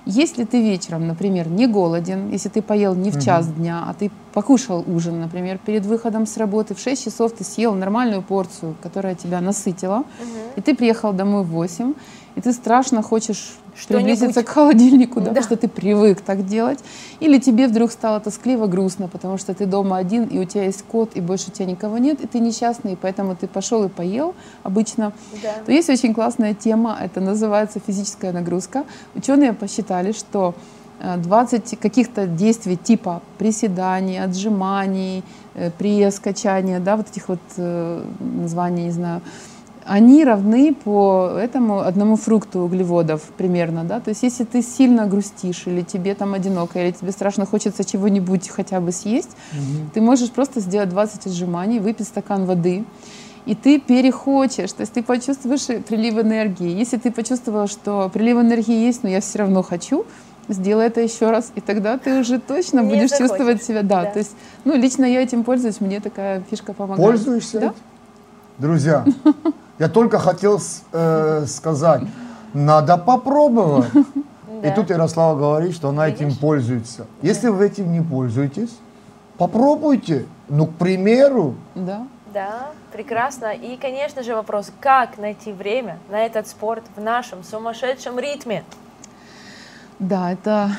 если 0.07 0.45
ты 0.45 0.61
вечером, 0.63 1.07
например, 1.07 1.49
не 1.49 1.67
голоден, 1.67 2.29
если 2.31 2.51
ты 2.51 2.61
поел 2.61 2.95
не 2.95 3.11
в 3.11 3.23
час 3.23 3.47
дня, 3.49 3.85
а 3.89 3.95
ты 3.95 4.11
покушал 4.35 4.85
ужин, 4.87 5.21
например, 5.21 5.59
перед 5.59 5.87
выходом 5.87 6.27
с 6.27 6.37
работы, 6.37 6.75
в 6.75 6.79
6 6.79 7.05
часов 7.05 7.33
ты 7.33 7.43
съел 7.45 7.75
нормальную 7.75 8.23
порцию, 8.23 8.77
которая 8.83 9.15
тебя 9.15 9.41
насытила, 9.41 10.05
и 10.57 10.61
ты 10.61 10.75
приехал 10.75 11.13
домой 11.13 11.43
в 11.43 11.49
8, 11.49 11.95
и 12.35 12.41
ты 12.41 12.53
страшно 12.53 13.03
хочешь. 13.03 13.55
Приблизиться 13.89 14.43
к 14.43 14.49
холодильнику, 14.49 15.21
да, 15.21 15.27
Да. 15.27 15.31
потому 15.31 15.45
что 15.45 15.57
ты 15.57 15.69
привык 15.69 16.21
так 16.21 16.47
делать, 16.47 16.79
или 17.21 17.39
тебе 17.39 17.67
вдруг 17.69 17.91
стало 17.93 18.21
тоскливо, 18.21 18.67
грустно, 18.67 19.09
потому 19.09 19.39
что 19.39 19.55
ты 19.55 19.67
дома 19.67 19.97
один, 19.97 20.25
и 20.25 20.39
у 20.39 20.45
тебя 20.45 20.65
есть 20.65 20.83
кот, 20.83 21.11
и 21.17 21.21
больше 21.21 21.47
у 21.49 21.51
тебя 21.53 21.67
никого 21.67 21.99
нет, 21.99 22.21
и 22.21 22.27
ты 22.27 22.39
несчастный, 22.41 22.93
и 22.93 22.97
поэтому 22.97 23.35
ты 23.37 23.47
пошел 23.47 23.85
и 23.85 23.89
поел 23.89 24.35
обычно, 24.63 25.13
Да. 25.43 25.53
то 25.67 25.73
есть 25.73 25.89
очень 25.91 26.15
классная 26.15 26.55
тема, 26.55 26.97
это 27.01 27.21
называется 27.21 27.81
физическая 27.87 28.33
нагрузка. 28.33 28.85
Ученые 29.15 29.53
посчитали, 29.53 30.13
что 30.13 30.55
э, 31.01 31.17
20 31.17 31.79
каких-то 31.81 32.27
действий 32.27 32.77
типа 32.77 33.21
приседаний, 33.39 34.19
отжиманий, 34.23 35.23
э, 35.55 35.71
пресс, 35.71 36.21
качания, 36.21 36.81
да, 36.81 36.97
вот 36.97 37.11
этих 37.11 37.29
вот 37.29 37.41
э, 37.57 38.05
названий, 38.21 38.85
не 38.85 38.91
знаю, 38.93 39.21
они 39.87 40.25
равны 40.25 40.75
по 40.75 41.31
этому 41.39 41.81
одному 41.81 42.17
фрукту 42.17 42.61
углеводов 42.61 43.23
примерно, 43.37 43.85
да, 43.85 44.01
то 44.01 44.11
есть 44.11 44.23
если 44.23 44.45
ты 44.45 44.63
сильно 44.63 45.07
грустишь 45.07 45.65
или 45.67 45.83
тебе 45.83 46.15
там 46.15 46.35
одиноко, 46.35 46.79
или 46.83 46.91
тебе 46.93 47.13
страшно 47.13 47.45
хочется 47.47 47.85
чего-нибудь 47.85 48.49
хотя 48.49 48.81
бы 48.81 48.93
съесть, 48.93 49.31
ты 49.93 50.01
можешь 50.01 50.31
просто 50.31 50.61
сделать 50.61 50.89
20 50.89 51.27
отжиманий, 51.27 51.81
выпить 51.81 52.09
стакан 52.09 52.47
воды, 52.47 52.85
и 53.47 53.55
ты 53.55 53.79
перехочешь, 53.79 54.73
то 54.73 54.81
есть 54.81 54.93
ты 54.95 55.03
почувствуешь 55.03 55.67
прилив 55.85 56.15
энергии. 56.19 56.71
Если 56.71 56.97
ты 56.97 57.11
почувствовал, 57.11 57.67
что 57.69 58.09
прилив 58.13 58.39
энергии 58.39 58.87
есть, 58.87 59.03
но 59.03 59.11
я 59.11 59.21
все 59.21 59.41
равно 59.41 59.63
хочу, 59.63 60.07
сделай 60.49 60.87
это 60.87 61.03
еще 61.03 61.31
раз, 61.31 61.53
и 61.55 61.61
тогда 61.61 61.99
ты 61.99 62.21
уже 62.21 62.39
точно 62.39 62.81
Не 62.81 62.89
будешь 62.89 63.11
захочешь. 63.11 63.29
чувствовать 63.29 63.63
себя, 63.63 63.83
да, 63.83 64.05
Да. 64.05 64.11
то 64.13 64.19
есть, 64.19 64.33
ну, 64.65 64.75
лично 64.75 65.05
я 65.05 65.23
этим 65.23 65.45
пользуюсь, 65.45 65.81
мне 65.81 66.01
такая 66.01 66.43
фишка 66.51 66.73
помогает. 66.73 67.07
Пользуешься? 67.11 67.61
Да? 67.61 67.75
Друзья, 68.57 69.05
я 69.79 69.89
только 69.89 70.19
хотел 70.19 70.61
э, 70.93 71.45
сказать, 71.47 72.03
надо 72.53 72.97
попробовать. 72.97 73.91
И 74.63 74.71
тут 74.71 74.89
Ярослава 74.89 75.39
говорит, 75.39 75.75
что 75.75 75.91
она 75.91 76.09
этим 76.09 76.35
пользуется. 76.35 77.07
Если 77.21 77.49
вы 77.49 77.67
этим 77.67 77.93
не 77.93 78.01
пользуетесь, 78.01 78.75
попробуйте. 79.37 80.27
Ну, 80.49 80.67
к 80.67 80.75
примеру, 80.75 81.55
Да. 81.75 82.07
Да, 82.33 82.71
прекрасно. 82.93 83.53
И, 83.53 83.77
конечно 83.77 84.25
же, 84.25 84.35
вопрос, 84.35 84.73
как 84.81 85.19
найти 85.19 85.53
время 85.53 85.99
на 86.11 86.27
этот 86.27 86.49
спорт 86.49 86.83
в 86.97 87.01
нашем 87.01 87.45
сумасшедшем 87.45 88.19
ритме? 88.19 88.65
Да, 90.01 90.33
это 90.33 90.73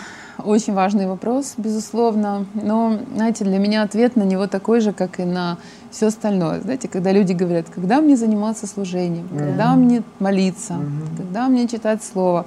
очень 0.43 0.73
важный 0.73 1.07
вопрос, 1.07 1.53
безусловно. 1.55 2.45
Но, 2.53 2.99
знаете, 3.15 3.45
для 3.45 3.57
меня 3.57 3.83
ответ 3.83 4.17
на 4.17 4.23
него 4.23 4.47
такой 4.47 4.81
же, 4.81 4.91
как 4.91 5.21
и 5.21 5.23
на 5.23 5.57
все 5.95 6.07
остальное. 6.07 6.59
Знаете, 6.59 6.89
когда 6.89 7.13
люди 7.13 7.31
говорят, 7.31 7.67
когда 7.73 8.01
мне 8.01 8.17
заниматься 8.17 8.67
служением, 8.67 9.27
когда 9.29 9.75
мне 9.75 10.03
молиться, 10.19 10.75
когда 11.17 11.47
мне 11.47 11.67
читать 11.67 12.03
слово, 12.03 12.45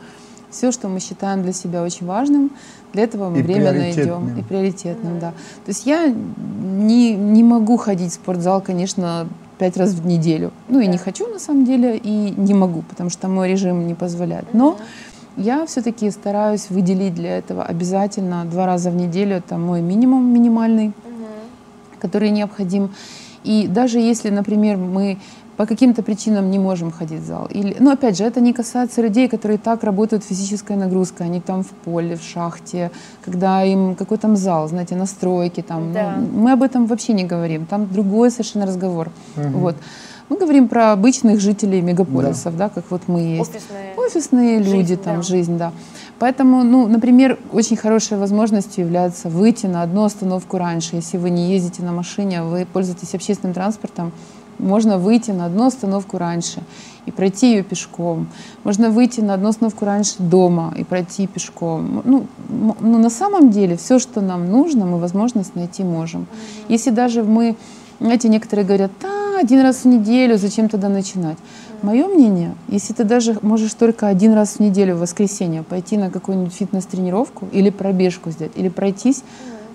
все, 0.50 0.70
что 0.70 0.88
мы 0.88 1.00
считаем 1.00 1.42
для 1.42 1.52
себя 1.52 1.82
очень 1.82 2.06
важным, 2.06 2.50
для 2.92 3.04
этого 3.04 3.30
мы 3.30 3.40
И 3.40 3.42
время 3.42 3.72
найдем. 3.72 4.38
И 4.38 4.42
приоритетным, 4.42 5.18
да. 5.18 5.30
То 5.64 5.68
есть 5.68 5.86
я 5.86 6.06
не, 6.08 7.14
не 7.14 7.42
могу 7.42 7.76
ходить 7.76 8.12
в 8.12 8.14
спортзал, 8.14 8.60
конечно, 8.60 9.26
пять 9.58 9.76
раз 9.76 9.92
в 9.92 10.06
неделю. 10.06 10.52
Ну 10.68 10.80
и 10.80 10.86
не 10.86 10.98
хочу 10.98 11.26
на 11.26 11.38
самом 11.38 11.64
деле, 11.64 11.96
и 11.96 12.34
не 12.36 12.54
могу, 12.54 12.82
потому 12.82 13.10
что 13.10 13.28
мой 13.28 13.48
режим 13.48 13.86
не 13.86 13.94
позволяет. 13.94 14.52
Но 14.52 14.78
я 15.36 15.64
все-таки 15.66 16.10
стараюсь 16.10 16.68
выделить 16.68 17.14
для 17.14 17.38
этого 17.38 17.62
обязательно 17.62 18.44
два 18.44 18.66
раза 18.66 18.90
в 18.90 18.94
неделю. 18.94 19.36
Это 19.36 19.56
мой 19.56 19.80
минимум 19.80 20.32
минимальный, 20.32 20.92
который 21.98 22.30
необходим. 22.30 22.90
И 23.44 23.66
даже 23.68 23.98
если, 23.98 24.30
например, 24.30 24.76
мы 24.76 25.18
по 25.56 25.66
каким-то 25.66 26.04
причинам 26.04 26.50
не 26.52 26.58
можем 26.58 26.92
ходить 26.92 27.20
в 27.20 27.26
зал. 27.26 27.48
Или, 27.50 27.76
ну, 27.80 27.90
опять 27.90 28.16
же, 28.16 28.22
это 28.22 28.40
не 28.40 28.52
касается 28.52 29.02
людей, 29.02 29.28
которые 29.28 29.58
так 29.58 29.82
работают 29.82 30.22
физической 30.22 30.76
нагрузкой. 30.76 31.26
Они 31.26 31.40
там 31.40 31.64
в 31.64 31.70
поле, 31.70 32.14
в 32.16 32.22
шахте, 32.22 32.92
когда 33.24 33.64
им 33.64 33.96
какой 33.96 34.18
там 34.18 34.36
зал, 34.36 34.68
знаете, 34.68 34.94
настройки 34.94 35.62
там. 35.62 35.92
Да. 35.92 36.14
Ну, 36.16 36.42
мы 36.42 36.52
об 36.52 36.62
этом 36.62 36.86
вообще 36.86 37.12
не 37.12 37.24
говорим. 37.24 37.66
Там 37.66 37.92
другой 37.92 38.30
совершенно 38.30 38.66
разговор. 38.66 39.10
Вот. 39.34 39.74
Мы 40.28 40.36
говорим 40.36 40.68
про 40.68 40.92
обычных 40.92 41.40
жителей 41.40 41.80
мегаполисов, 41.80 42.56
да, 42.56 42.68
как 42.68 42.84
вот 42.90 43.02
мы 43.08 43.20
есть. 43.20 43.50
Офисные. 43.50 43.94
Офисные 43.96 44.58
Жизнь, 44.62 44.76
люди, 44.76 44.94
да. 44.94 45.02
там, 45.02 45.22
жизнь, 45.22 45.58
да. 45.58 45.72
Поэтому, 46.18 46.64
ну, 46.64 46.88
например, 46.88 47.38
очень 47.52 47.76
хорошей 47.76 48.18
возможностью 48.18 48.84
является 48.84 49.28
выйти 49.28 49.66
на 49.66 49.82
одну 49.82 50.04
остановку 50.04 50.58
раньше. 50.58 50.96
Если 50.96 51.16
вы 51.16 51.30
не 51.30 51.52
ездите 51.52 51.82
на 51.82 51.92
машине, 51.92 52.40
а 52.40 52.44
вы 52.44 52.66
пользуетесь 52.66 53.14
общественным 53.14 53.54
транспортом, 53.54 54.12
можно 54.58 54.98
выйти 54.98 55.30
на 55.30 55.46
одну 55.46 55.66
остановку 55.66 56.18
раньше 56.18 56.62
и 57.06 57.12
пройти 57.12 57.52
ее 57.52 57.62
пешком. 57.62 58.26
Можно 58.64 58.90
выйти 58.90 59.20
на 59.20 59.34
одну 59.34 59.50
остановку 59.50 59.84
раньше 59.84 60.16
дома 60.18 60.74
и 60.76 60.82
пройти 60.82 61.28
пешком. 61.28 62.02
Ну, 62.04 62.26
ну, 62.80 62.98
на 62.98 63.10
самом 63.10 63.50
деле, 63.50 63.76
все, 63.76 64.00
что 64.00 64.20
нам 64.20 64.50
нужно, 64.50 64.84
мы 64.84 64.98
возможность 64.98 65.54
найти 65.54 65.84
можем. 65.84 66.26
Если 66.68 66.90
даже 66.90 67.22
мы, 67.22 67.54
знаете, 68.00 68.28
некоторые 68.28 68.66
говорят, 68.66 68.90
да, 69.00 69.38
один 69.38 69.60
раз 69.60 69.84
в 69.84 69.86
неделю, 69.86 70.36
зачем 70.36 70.68
тогда 70.68 70.88
начинать? 70.88 71.38
Мое 71.82 72.06
мнение, 72.08 72.54
если 72.68 72.92
ты 72.92 73.04
даже 73.04 73.36
можешь 73.42 73.72
только 73.74 74.08
один 74.08 74.32
раз 74.34 74.54
в 74.54 74.60
неделю 74.60 74.96
в 74.96 75.00
воскресенье 75.00 75.62
пойти 75.62 75.96
на 75.96 76.10
какую-нибудь 76.10 76.52
фитнес-тренировку 76.52 77.46
или 77.52 77.70
пробежку 77.70 78.30
сделать, 78.30 78.52
или 78.56 78.68
пройтись, 78.68 79.22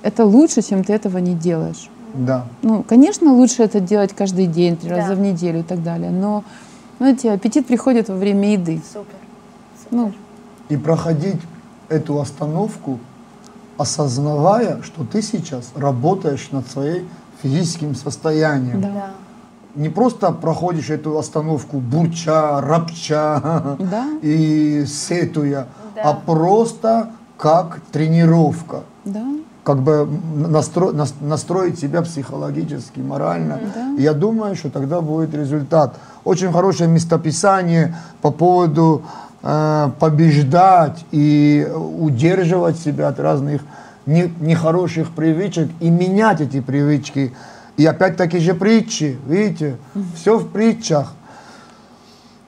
это 0.01 0.25
лучше, 0.25 0.61
чем 0.61 0.83
ты 0.83 0.93
этого 0.93 1.17
не 1.19 1.33
делаешь. 1.33 1.89
да. 2.13 2.45
Ну, 2.61 2.83
конечно, 2.83 3.31
лучше 3.33 3.63
это 3.63 3.79
делать 3.79 4.13
каждый 4.13 4.47
день, 4.47 4.75
три 4.77 4.89
Да. 4.89 4.97
раза 4.97 5.15
в 5.15 5.19
неделю 5.19 5.61
и 5.61 5.63
так 5.63 5.81
далее, 5.83 6.11
но 6.11 6.43
Знаете, 6.99 7.31
аппетит 7.31 7.65
приходит 7.65 8.07
во 8.09 8.15
время 8.15 8.53
еды. 8.53 8.81
Супер. 8.93 9.15
Ну, 9.91 10.13
И 10.69 10.77
проходить 10.77 11.41
эту 11.89 12.19
остановку, 12.21 12.99
осознавая, 13.77 14.81
что 14.83 15.03
ты 15.03 15.21
сейчас 15.21 15.71
работаешь 15.75 16.49
над 16.51 16.67
своим 16.69 17.07
физическим 17.41 17.95
состоянием. 17.95 18.79
Да. 18.81 19.11
Не 19.75 19.89
просто 19.89 20.31
проходишь 20.31 20.89
эту 20.91 21.17
остановку 21.17 21.77
бурча, 21.77 22.61
рапча 22.61 23.41
Да. 23.79 24.05
и 24.21 24.85
сетуя, 24.87 25.67
Да. 25.95 26.01
а 26.03 26.13
просто 26.13 27.09
как 27.37 27.79
тренировка. 27.91 28.81
да, 29.03 29.23
Как 29.63 29.79
бы 29.81 30.07
настро- 30.35 30.91
нас- 30.93 31.15
настроить 31.21 31.79
себя 31.79 32.01
психологически, 32.03 32.99
морально. 32.99 33.59
Да. 33.73 33.95
Я 33.97 34.13
думаю, 34.13 34.55
что 34.55 34.69
тогда 34.69 35.01
будет 35.01 35.33
результат. 35.33 35.95
Очень 36.23 36.51
хорошее 36.51 36.89
местописание 36.89 37.95
по 38.21 38.29
поводу 38.31 39.01
э, 39.41 39.89
побеждать 39.99 41.03
и 41.11 41.67
удерживать 41.99 42.77
себя 42.77 43.07
от 43.09 43.19
разных 43.19 43.61
не- 44.05 44.31
нехороших 44.39 45.09
привычек 45.11 45.69
и 45.81 45.89
менять 45.89 46.41
эти 46.41 46.61
привычки. 46.61 47.33
И 47.77 47.85
опять-таки 47.85 48.39
же 48.39 48.53
притчи, 48.53 49.17
видите, 49.25 49.77
все 50.15 50.37
в 50.37 50.49
притчах. 50.49 51.13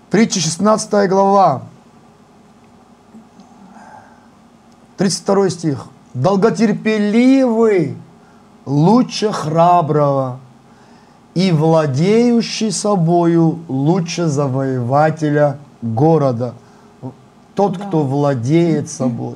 Притча 0.10 0.40
16 0.40 1.10
глава, 1.10 1.64
32 4.98 5.50
стих. 5.50 5.88
Долготерпеливый 6.14 7.98
лучше 8.66 9.32
храброго, 9.32 10.40
и 11.36 11.52
владеющий 11.52 12.72
собою 12.72 13.60
лучше 13.68 14.28
завоевателя 14.28 15.60
города. 15.82 16.56
Тот, 17.54 17.78
кто 17.78 18.04
владеет 18.04 18.90
собой. 18.90 19.36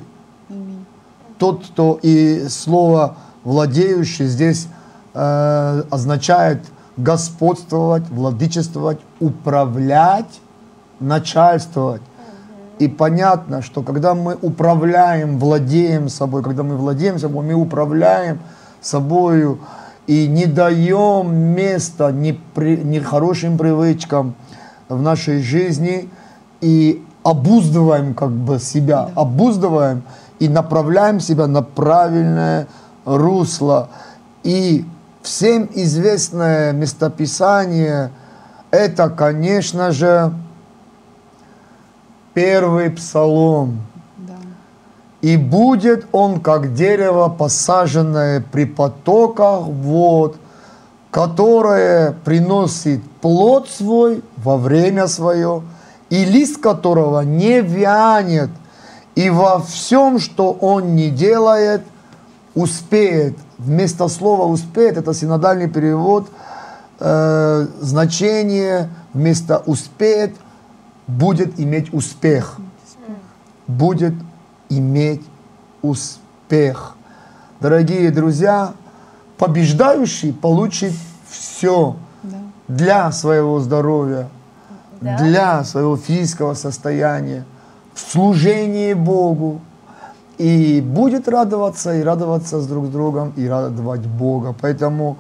Тот, 1.37 1.65
кто 1.65 1.99
и 2.01 2.47
слово 2.47 3.17
владеющий 3.43 4.27
здесь 4.27 4.67
э, 5.19 5.83
означает 5.89 6.63
господствовать, 6.95 8.09
владычествовать, 8.09 8.99
управлять, 9.19 10.39
начальствовать. 10.99 12.01
И 12.79 12.87
понятно, 12.87 13.61
что 13.61 13.81
когда 13.83 14.15
мы 14.15 14.37
управляем, 14.41 15.37
владеем 15.37 16.07
собой, 16.07 16.41
когда 16.41 16.63
мы 16.63 16.77
владеем 16.77 17.19
собой, 17.19 17.45
мы 17.45 17.53
управляем 17.53 18.39
собою 18.79 19.59
и 20.07 20.27
не 20.27 20.45
даем 20.45 21.35
места 21.35 22.11
нехорошим 22.11 23.57
привычкам 23.57 24.35
в 24.87 25.01
нашей 25.01 25.41
жизни 25.41 26.09
и 26.61 27.03
обуздываем 27.23 28.13
как 28.13 28.31
бы 28.31 28.59
себя, 28.59 29.09
обуздываем 29.15 30.03
и 30.39 30.47
направляем 30.47 31.19
себя 31.19 31.47
на 31.47 31.61
правильное 31.61 32.67
русло. 33.05 33.89
И 34.43 34.85
всем 35.21 35.69
известное 35.73 36.71
местописание 36.71 38.11
это, 38.71 39.09
конечно 39.09 39.91
же, 39.91 40.31
первый 42.33 42.91
псалом. 42.91 43.81
да, 44.17 44.35
И 45.21 45.37
будет 45.37 46.05
он, 46.11 46.39
как 46.39 46.73
дерево, 46.73 47.29
посаженное 47.29 48.43
при 48.51 48.65
потоках 48.65 49.63
вод, 49.65 50.37
которое 51.09 52.11
приносит 52.23 53.01
плод 53.21 53.67
свой 53.69 54.23
во 54.37 54.57
время 54.57 55.07
свое, 55.07 55.63
и 56.11 56.25
лист 56.25 56.61
которого 56.61 57.21
не 57.21 57.61
вянет, 57.61 58.49
и 59.15 59.29
во 59.29 59.59
всем, 59.59 60.19
что 60.19 60.51
он 60.51 60.95
не 60.95 61.09
делает, 61.09 61.81
успеет. 62.59 63.37
Вместо 63.57 64.07
слова 64.07 64.45
успеет, 64.45 64.97
это 64.97 65.13
синодальный 65.13 65.69
перевод, 65.69 66.29
э, 66.99 67.67
значение 67.81 68.89
вместо 69.13 69.57
успеет 69.59 70.35
будет 71.07 71.59
иметь 71.59 71.93
успех 71.93 72.59
будет 73.69 74.15
иметь 74.69 75.21
успех. 75.83 76.95
Дорогие 77.61 78.09
друзья, 78.09 78.73
побеждающий 79.37 80.33
получит 80.33 80.93
все 81.29 81.95
да. 82.23 82.37
для 82.67 83.11
своего 83.11 83.59
здоровья, 83.59 84.27
Да. 85.01 85.17
для 85.17 85.63
своего 85.63 85.97
физического 85.97 86.55
состояния, 86.55 87.45
в 87.93 87.99
служении 87.99 88.93
Богу. 88.93 89.61
И 90.39 90.79
будет 90.79 91.27
радоваться, 91.27 91.93
и 91.93 92.01
радоваться 92.01 92.61
с 92.61 92.65
друг 92.65 92.85
с 92.85 92.89
другом, 92.89 93.33
и 93.35 93.45
радовать 93.47 94.07
Бога. 94.07 94.55
Поэтому 94.59 95.17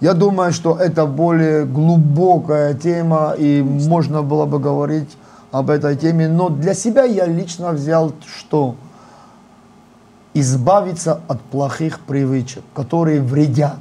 я 0.00 0.12
думаю, 0.12 0.52
что 0.52 0.76
это 0.76 1.06
более 1.06 1.64
глубокая 1.64 2.74
тема, 2.74 3.34
и 3.38 3.62
можно 3.62 4.22
было 4.22 4.44
бы 4.44 4.58
говорить 4.58 5.16
об 5.52 5.70
этой 5.70 5.96
теме. 5.96 6.28
Но 6.28 6.50
для 6.50 6.74
себя 6.74 7.04
я 7.04 7.24
лично 7.24 7.72
взял 7.72 8.12
что? 8.26 8.74
Избавиться 10.34 11.20
от 11.28 11.40
плохих 11.40 12.00
привычек, 12.00 12.62
которые 12.74 13.22
вредят. 13.22 13.78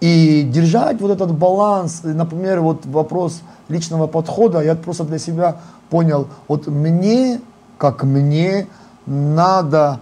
И 0.00 0.48
держать 0.50 1.00
вот 1.00 1.10
этот 1.10 1.32
баланс, 1.32 2.00
например, 2.04 2.60
вот 2.60 2.86
вопрос 2.86 3.42
личного 3.68 4.06
подхода, 4.06 4.60
я 4.60 4.74
просто 4.74 5.04
для 5.04 5.18
себя 5.18 5.56
понял, 5.90 6.28
вот 6.48 6.66
мне, 6.66 7.40
как 7.78 8.04
мне, 8.04 8.66
надо 9.06 10.00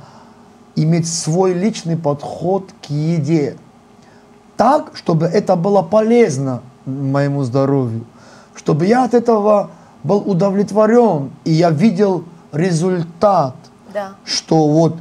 иметь 0.76 1.12
свой 1.12 1.52
личный 1.52 1.96
подход 1.96 2.72
к 2.86 2.90
еде. 2.90 3.56
Так, 4.56 4.92
чтобы 4.94 5.26
это 5.26 5.56
было 5.56 5.82
полезно 5.82 6.62
моему 6.86 7.42
здоровью, 7.42 8.04
чтобы 8.54 8.86
я 8.86 9.04
от 9.04 9.14
этого 9.14 9.70
был 10.02 10.18
удовлетворен, 10.18 11.30
и 11.44 11.52
я 11.52 11.70
видел 11.70 12.24
результат 12.52 13.56
Да. 13.92 14.10
что 14.24 14.68
вот 14.68 14.96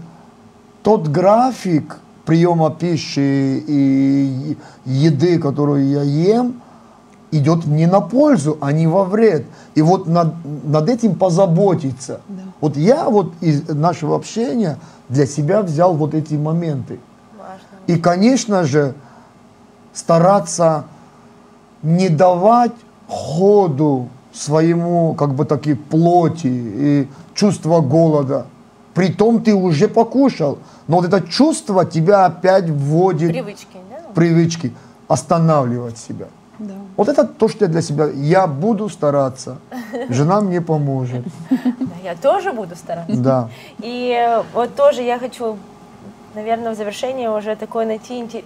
тот 0.82 1.08
график 1.08 2.00
приема 2.26 2.72
пищи 2.72 3.64
и 3.68 4.58
еды, 4.86 5.40
которую 5.40 5.88
я 5.88 6.02
ем, 6.04 6.62
идет 7.38 7.66
мне 7.66 7.88
на 7.88 8.00
пользу, 8.00 8.58
а 8.62 8.72
не 8.72 8.88
во 8.88 9.04
вред. 9.04 9.46
И 9.76 9.82
вот 9.82 10.08
над, 10.08 10.34
над 10.64 10.90
этим 10.90 11.16
позаботиться. 11.16 12.22
Вот 12.62 12.78
я 12.78 13.10
вот 13.10 13.34
из 13.42 13.68
нашего 13.68 14.16
общения 14.16 14.78
для 15.10 15.26
себя 15.26 15.62
взял 15.62 15.94
вот 15.94 16.14
эти 16.14 16.36
моменты. 16.36 17.00
Важно. 17.38 17.58
И, 17.88 18.00
конечно 18.00 18.64
же, 18.64 18.96
стараться 19.94 20.86
не 21.82 22.10
давать 22.10 22.72
ходу 23.08 24.10
своему, 24.32 25.14
как 25.14 25.34
бы 25.34 25.46
таки, 25.46 25.74
плоти 25.74 26.48
и 26.48 27.08
чувство 27.34 27.82
голода. 27.82 28.48
Притом 28.94 29.44
ты 29.44 29.56
уже 29.56 29.88
покушал, 29.88 30.60
но 30.88 30.98
вот 30.98 31.06
это 31.06 31.22
чувство 31.22 31.84
тебя 31.84 32.26
опять 32.26 32.70
вводит 32.70 33.32
Привычки, 33.32 33.78
да? 33.90 34.10
привычки 34.14 34.74
останавливать 35.08 35.98
себя. 35.98 36.28
Да. 36.60 36.74
Вот 36.98 37.10
это 37.10 37.24
то, 37.24 37.48
что 37.48 37.66
я 37.66 37.72
для 37.72 37.82
себя. 37.82 38.08
Я 38.14 38.48
буду 38.48 38.90
стараться. 38.90 39.58
Жена 40.10 40.42
мне 40.42 40.62
поможет. 40.62 41.26
Да, 41.50 41.96
я 42.04 42.16
тоже 42.16 42.54
буду 42.54 42.76
стараться. 42.76 43.18
Да. 43.18 43.50
И 43.80 44.12
э, 44.12 44.44
вот 44.54 44.76
тоже 44.76 45.02
я 45.02 45.20
хочу, 45.20 45.58
наверное, 46.34 46.72
в 46.72 46.76
завершение 46.76 47.30
уже 47.30 47.56
такое 47.56 47.86
найти, 47.86 48.44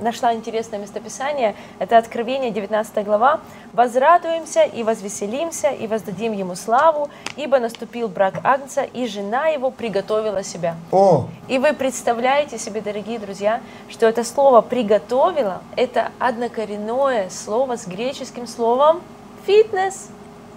нашла 0.00 0.34
интересное 0.34 0.78
местописание. 0.78 1.54
Это 1.78 1.98
Откровение, 1.98 2.50
19 2.50 3.04
глава. 3.04 3.40
«Возрадуемся 3.72 4.62
и 4.62 4.82
возвеселимся, 4.82 5.70
и 5.70 5.86
воздадим 5.86 6.32
ему 6.32 6.54
славу, 6.54 7.08
ибо 7.36 7.58
наступил 7.58 8.08
брак 8.08 8.40
Агнца, 8.42 8.82
и 8.82 9.06
жена 9.06 9.48
его 9.48 9.70
приготовила 9.70 10.42
себя». 10.42 10.74
О, 10.90 11.28
И 11.48 11.58
вы 11.58 11.72
представляете 11.72 12.58
себе, 12.58 12.80
дорогие 12.80 13.18
друзья, 13.18 13.60
что 13.88 14.06
это 14.06 14.24
слово 14.24 14.60
«приготовила»— 14.60 15.62
это 15.76 16.10
однокоренное 16.18 17.30
слово 17.30 17.76
с 17.76 17.86
греческим 17.86 18.46
словом 18.46 19.00
«фитнес». 19.46 20.08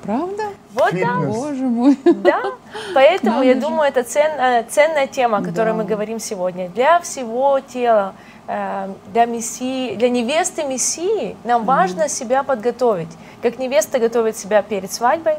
Правда? 0.04 0.44
Вот 0.74 0.92
Фитнес. 0.92 1.08
так. 1.08 1.28
Боже 1.28 1.64
мой. 1.64 1.98
Да, 2.24 2.42
поэтому 2.94 3.38
Надо 3.38 3.48
я 3.48 3.54
же. 3.56 3.60
думаю, 3.62 3.90
это 3.90 4.04
ценная, 4.04 4.64
ценная 4.70 5.08
тема, 5.08 5.38
о 5.38 5.42
которой 5.42 5.70
Да. 5.70 5.74
мы 5.76 5.86
говорим 5.86 6.20
сегодня. 6.20 6.70
Для 6.70 7.00
всего 7.00 7.60
тела, 7.62 8.14
э, 8.48 8.90
для 9.14 9.26
мессии, 9.26 9.96
для 9.96 10.10
невесты 10.10 10.64
мессии 10.66 11.36
нам 11.46 11.64
важно 11.66 12.10
себя 12.10 12.44
подготовить. 12.44 13.10
Как 13.42 13.60
невеста 13.60 14.00
готовит 14.00 14.36
себя 14.38 14.62
перед 14.62 14.92
свадьбой, 14.92 15.36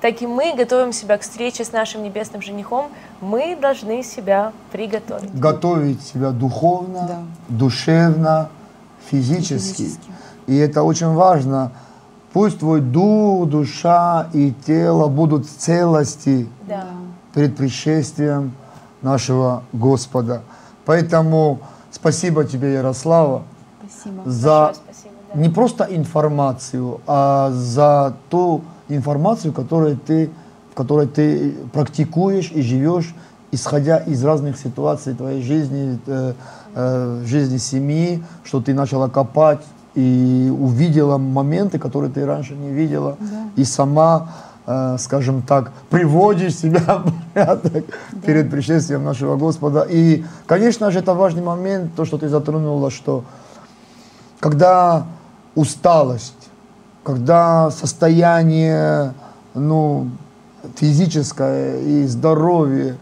так 0.00 0.20
и 0.22 0.26
мы 0.26 0.54
готовим 0.54 0.92
себя 0.92 1.16
к 1.18 1.22
встрече 1.22 1.64
с 1.64 1.72
нашим 1.72 2.02
небесным 2.02 2.42
женихом. 2.42 2.88
Мы 3.20 3.56
должны 3.60 4.02
себя 4.02 4.52
приготовить. 4.70 5.34
готовить 5.38 6.02
себя 6.06 6.30
духовно, 6.30 7.06
Да. 7.08 7.18
душевно, 7.48 8.48
физически. 9.10 9.76
Физически. 9.82 10.10
И 10.46 10.56
это 10.58 10.82
очень 10.82 11.08
важно 11.14 11.72
Пусть 12.34 12.58
твой 12.58 12.80
дух, 12.80 13.48
душа 13.48 14.26
и 14.32 14.52
тело 14.66 15.06
будут 15.06 15.46
в 15.46 15.56
целости 15.56 16.48
Да. 16.68 16.86
перед 17.32 17.56
пришествием 17.56 18.52
нашего 19.02 19.62
Господа. 19.72 20.42
Поэтому 20.84 21.60
спасибо 21.92 22.44
тебе, 22.44 22.72
Ярослава, 22.72 23.44
Спасибо. 23.88 24.22
за 24.28 24.72
спасибо. 24.74 25.14
да. 25.32 25.40
не 25.40 25.48
просто 25.48 25.84
информацию, 25.88 27.00
а 27.06 27.52
за 27.52 28.16
ту 28.30 28.62
информацию, 28.88 29.52
которую 29.52 29.96
ты, 29.96 30.28
в 30.72 30.74
которой 30.74 31.06
ты 31.06 31.52
практикуешь 31.72 32.50
и 32.50 32.62
живешь, 32.62 33.14
исходя 33.52 33.98
из 33.98 34.24
разных 34.24 34.58
ситуаций 34.58 35.14
твоей 35.14 35.40
жизни, 35.40 36.00
э, 36.08 36.32
э, 36.74 37.22
жизни 37.26 37.58
семьи, 37.58 38.24
что 38.42 38.60
ты 38.60 38.74
начала 38.74 39.08
копать 39.08 39.60
и 39.94 40.52
увидела 40.58 41.18
моменты, 41.18 41.78
которые 41.78 42.10
ты 42.10 42.26
раньше 42.26 42.54
не 42.54 42.70
видела, 42.70 43.16
и 43.56 43.64
сама, 43.64 44.28
э, 44.66 44.96
скажем 44.98 45.42
так, 45.42 45.72
приводишь 45.90 46.56
себя 46.56 47.04
в 47.04 47.12
порядок 47.32 47.84
перед 48.26 48.50
пришествием 48.50 49.04
нашего 49.04 49.36
Господа. 49.36 49.86
И, 49.88 50.24
конечно 50.46 50.90
же, 50.90 50.98
это 50.98 51.14
важный 51.14 51.42
момент, 51.42 51.94
то, 51.94 52.04
что 52.04 52.18
ты 52.18 52.28
затронула, 52.28 52.90
что 52.90 53.24
когда 54.40 55.06
усталость, 55.54 56.50
когда 57.04 57.70
состояние 57.70 59.14
ну, 59.54 60.08
физическое 60.76 61.80
и 61.80 62.06
здоровье, 62.06 62.96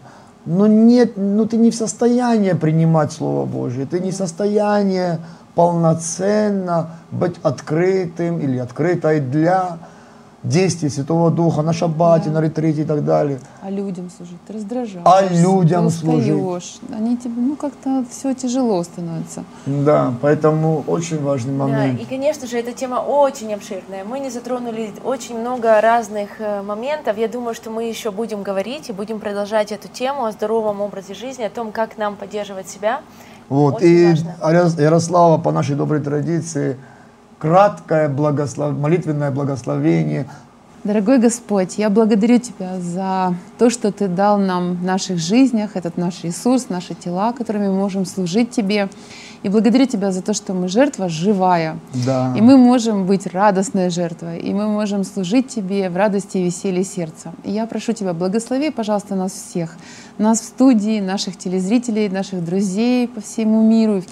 ну 0.45 0.67
нет, 0.67 1.13
ну 1.15 1.45
ты 1.45 1.57
не 1.57 1.71
в 1.71 1.75
состоянии 1.75 2.53
принимать 2.53 3.11
Слово 3.13 3.45
Божье, 3.45 3.85
ты 3.85 3.99
не 3.99 4.11
в 4.11 4.15
состоянии 4.15 5.17
полноценно 5.55 6.91
быть 7.11 7.35
открытым 7.43 8.39
или 8.39 8.57
открытой 8.57 9.19
для 9.19 9.77
действий 10.43 10.89
Святого 10.89 11.31
Духа 11.31 11.61
на 11.61 11.71
шаббате, 11.71 12.29
на 12.29 12.41
ретрите 12.41 12.81
и 12.81 12.85
так 12.85 13.05
далее. 13.05 13.39
А 13.61 13.69
людям 13.69 14.09
служить, 14.09 14.37
ты 14.45 14.53
раздражаешься. 14.53 15.01
А 15.05 15.21
людям 15.33 15.87
ты 15.87 15.93
служить. 15.93 16.81
Они 16.93 17.15
тебе, 17.17 17.41
ну, 17.41 17.55
как-то 17.55 18.03
все 18.11 18.33
тяжело 18.33 18.83
становится. 18.83 19.45
Да, 19.65 20.13
поэтому 20.21 20.83
очень 20.85 21.21
важный 21.23 21.57
Да, 21.57 21.63
момент. 21.65 22.01
и, 22.01 22.05
конечно 22.05 22.45
же, 22.45 22.59
эта 22.59 22.73
тема 22.73 22.95
очень 22.95 23.53
обширная. 23.53 24.03
Мы 24.03 24.19
не 24.19 24.29
затронули 24.29 24.91
очень 25.05 25.39
много 25.39 25.79
разных 25.79 26.41
э, 26.41 26.61
моментов. 26.61 27.17
Я 27.17 27.29
думаю, 27.29 27.55
что 27.55 27.69
мы 27.69 27.85
еще 27.85 28.11
будем 28.11 28.43
говорить 28.43 28.89
и 28.89 28.91
будем 28.91 29.21
продолжать 29.21 29.71
эту 29.71 29.87
тему 29.87 30.25
о 30.25 30.31
здоровом 30.33 30.81
образе 30.81 31.13
жизни, 31.13 31.43
о 31.43 31.49
том, 31.49 31.71
как 31.71 31.97
нам 31.97 32.17
поддерживать 32.17 32.67
себя. 32.67 32.99
Вот. 33.49 33.75
Очень 33.75 33.87
И 33.87 34.07
важно. 34.07 34.35
Ярос- 34.41 34.81
Ярослава, 34.81 35.37
по 35.37 35.51
нашей 35.51 35.75
доброй 35.75 36.01
традиции, 36.01 36.77
краткое 37.39 38.09
благослов... 38.09 38.73
молитвенное 38.77 39.31
благословение. 39.31 40.27
Дорогой 40.83 41.17
Господь, 41.17 41.77
я 41.77 41.89
благодарю 41.89 42.39
Тебя 42.39 42.77
за 42.77 43.35
то, 43.57 43.69
что 43.69 43.93
Ты 43.93 44.09
дал 44.09 44.37
нам 44.37 44.75
в 44.75 44.83
наших 44.83 45.17
жизнях, 45.17 45.77
этот 45.77 45.95
наш 45.95 46.25
ресурс, 46.25 46.67
наши 46.67 46.93
тела, 46.93 47.31
которыми 47.31 47.69
мы 47.69 47.75
можем 47.75 48.05
служить 48.05 48.51
Тебе. 48.51 48.89
И 49.43 49.49
благодарю 49.49 49.85
Тебя 49.85 50.11
за 50.11 50.21
то, 50.21 50.33
что 50.33 50.53
мы 50.53 50.67
жертва 50.67 51.07
живая. 51.07 51.79
Да. 52.05 52.33
И 52.35 52.41
мы 52.41 52.57
можем 52.57 53.05
быть 53.05 53.27
радостной 53.27 53.91
жертвой, 53.91 54.39
и 54.39 54.53
мы 54.53 54.67
можем 54.67 55.05
служить 55.05 55.47
Тебе 55.47 55.89
в 55.89 55.95
радости 55.95 56.39
и 56.39 56.43
веселье 56.43 56.83
сердца. 56.83 57.33
И 57.45 57.51
я 57.51 57.65
прошу 57.65 57.93
Тебя, 57.93 58.13
благослови, 58.13 58.69
пожалуйста, 58.69 59.15
нас 59.15 59.31
всех, 59.31 59.77
нас 60.17 60.41
в 60.41 60.43
студии, 60.43 60.99
наших 60.99 61.37
телезрителей, 61.37 62.09
наших 62.09 62.43
друзей 62.43 63.07
по 63.07 63.21
всему 63.21 63.65
миру, 63.65 64.03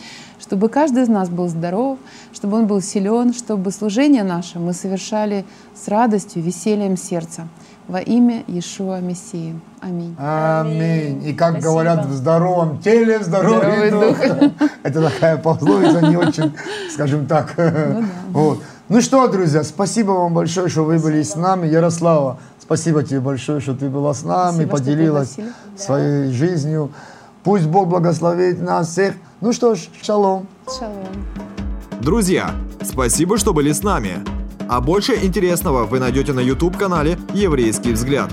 чтобы 0.52 0.68
каждый 0.68 1.04
из 1.04 1.08
нас 1.08 1.30
был 1.30 1.48
здоров, 1.48 1.98
чтобы 2.34 2.58
он 2.58 2.68
был 2.68 2.82
силен, 2.82 3.34
чтобы 3.34 3.72
служение 3.72 4.24
наше 4.24 4.60
мы 4.60 4.74
совершали 4.74 5.46
с 5.74 5.88
радостью, 5.88 6.44
весельем 6.44 6.98
сердца. 6.98 7.48
Во 7.88 8.00
имя 8.00 8.44
Иешуа 8.48 9.00
Мессии. 9.00 9.58
Аминь. 9.80 10.14
Аминь. 10.20 11.26
И 11.26 11.34
как 11.34 11.52
Спасибо. 11.52 11.72
говорят, 11.72 12.06
в 12.06 12.12
здоровом 12.12 12.80
теле, 12.80 13.20
в 13.20 13.24
здоровый 13.24 13.88
Здоровый 13.88 13.92
дух. 13.92 14.62
Это 14.84 15.10
такая 15.10 15.38
пословица 15.38 16.02
не 16.02 16.18
очень, 16.18 16.52
скажем 16.94 17.28
так. 17.28 17.56
Вот. 18.34 18.60
Ну 18.90 19.00
что, 19.00 19.26
друзья, 19.30 19.64
спасибо 19.64 20.12
вам 20.12 20.34
большое, 20.34 20.68
что 20.68 20.84
вы 20.84 21.00
были 21.00 21.24
с 21.24 21.38
нами. 21.38 21.66
Ярослава, 21.68 22.40
спасибо 22.60 23.04
тебе 23.04 23.22
большое, 23.22 23.62
что 23.62 23.74
ты 23.74 23.88
была 23.88 24.14
с 24.14 24.24
нами, 24.24 24.66
Спасибо, 24.66 24.72
поделилась 24.72 25.38
своей 25.78 26.30
жизнью. 26.34 26.92
Пусть 27.46 27.68
Бог 27.68 27.88
благословит 27.88 28.62
нас 28.62 28.90
всех. 28.90 29.16
Ну 29.42 29.54
что 29.54 29.74
ж, 29.74 29.88
шалом. 30.04 30.46
Шалом. 30.68 31.08
Друзья, 32.00 32.54
спасибо, 32.84 33.40
что 33.40 33.54
были 33.54 33.72
с 33.72 33.82
нами. 33.82 34.20
А 34.70 34.82
больше 34.82 35.16
интересного 35.16 35.86
вы 35.86 36.00
найдете 36.00 36.32
на 36.32 36.42
YouTube-канале 36.42 37.18
«Еврейский 37.34 37.94
взгляд». 37.94 38.32